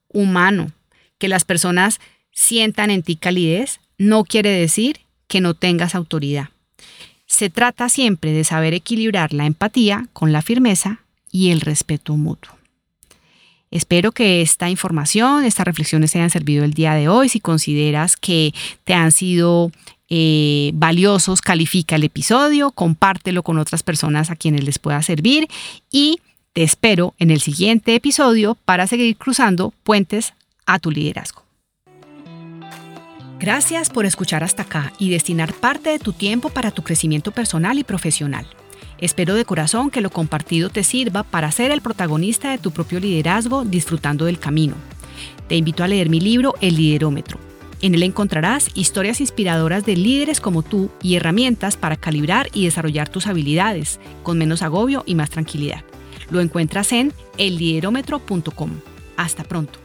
humano, 0.10 0.74
que 1.20 1.30
las 1.30 1.46
personas 1.46 2.02
sientan 2.34 2.90
en 2.90 3.02
ti 3.02 3.16
calidez, 3.16 3.80
no 3.98 4.26
quiere 4.26 4.50
decir 4.50 5.00
que 5.30 5.40
no 5.40 5.54
tengas 5.54 5.96
autoridad. 5.96 6.50
Se 7.28 7.50
trata 7.50 7.88
siempre 7.88 8.34
de 8.34 8.44
saber 8.44 8.74
equilibrar 8.74 9.32
la 9.32 9.46
empatía 9.46 10.10
con 10.12 10.34
la 10.34 10.42
firmeza 10.42 11.00
y 11.32 11.52
el 11.52 11.62
respeto 11.62 12.18
mutuo. 12.18 12.58
Espero 13.74 14.12
que 14.12 14.44
esta 14.44 14.70
información, 14.70 15.46
estas 15.46 15.66
reflexiones 15.66 16.12
te 16.12 16.20
hayan 16.20 16.30
servido 16.30 16.64
el 16.64 16.76
día 16.76 16.94
de 16.94 17.10
hoy. 17.10 17.28
Si 17.28 17.40
consideras 17.40 18.16
que 18.16 18.54
te 18.84 18.94
han 18.94 19.12
sido 19.12 19.72
eh, 20.10 20.70
valiosos, 20.76 21.42
califica 21.42 21.96
el 21.96 22.04
episodio, 22.04 22.70
compártelo 22.70 23.42
con 23.42 23.58
otras 23.58 23.82
personas 23.82 24.30
a 24.30 24.36
quienes 24.36 24.64
les 24.64 24.78
pueda 24.78 25.02
servir 25.02 25.48
y 25.90 26.20
te 26.54 26.62
espero 26.62 27.16
en 27.18 27.32
el 27.32 27.42
siguiente 27.42 27.96
episodio 27.96 28.56
para 28.64 28.86
seguir 28.86 29.18
cruzando 29.18 29.74
puentes 29.84 30.36
a 30.68 30.78
tu 30.78 30.92
liderazgo. 30.92 31.42
Gracias 33.40 33.90
por 33.90 34.06
escuchar 34.06 34.44
hasta 34.44 34.62
acá 34.62 34.94
y 35.00 35.10
destinar 35.10 35.52
parte 35.52 35.90
de 35.90 35.98
tu 35.98 36.14
tiempo 36.14 36.50
para 36.50 36.70
tu 36.70 36.84
crecimiento 36.84 37.32
personal 37.32 37.80
y 37.80 37.84
profesional. 37.84 38.46
Espero 39.04 39.36
de 39.36 39.44
corazón 39.44 39.92
que 39.92 40.00
lo 40.00 40.10
compartido 40.10 40.70
te 40.70 40.82
sirva 40.82 41.24
para 41.24 41.52
ser 41.52 41.72
el 41.72 41.82
protagonista 41.82 42.52
de 42.52 42.58
tu 42.58 42.72
propio 42.72 43.02
liderazgo 43.02 43.66
disfrutando 43.66 44.24
del 44.24 44.40
camino. 44.40 44.76
Te 45.50 45.58
invito 45.58 45.84
a 45.84 45.90
leer 45.90 46.08
mi 46.08 46.22
libro 46.22 46.54
El 46.62 46.78
Liderómetro. 46.78 47.38
En 47.82 47.96
él 47.96 48.04
encontrarás 48.04 48.70
historias 48.76 49.20
inspiradoras 49.20 49.86
de 49.86 49.98
líderes 49.98 50.40
como 50.40 50.64
tú 50.64 50.90
y 51.02 51.16
herramientas 51.16 51.76
para 51.76 51.98
calibrar 51.98 52.48
y 52.54 52.64
desarrollar 52.64 53.10
tus 53.10 53.28
habilidades 53.28 54.00
con 54.24 54.38
menos 54.38 54.62
agobio 54.62 55.04
y 55.06 55.16
más 55.16 55.30
tranquilidad. 55.30 55.84
Lo 56.30 56.40
encuentras 56.40 56.94
en 56.94 57.12
elliderómetro.com. 57.38 58.70
Hasta 59.18 59.44
pronto. 59.44 59.83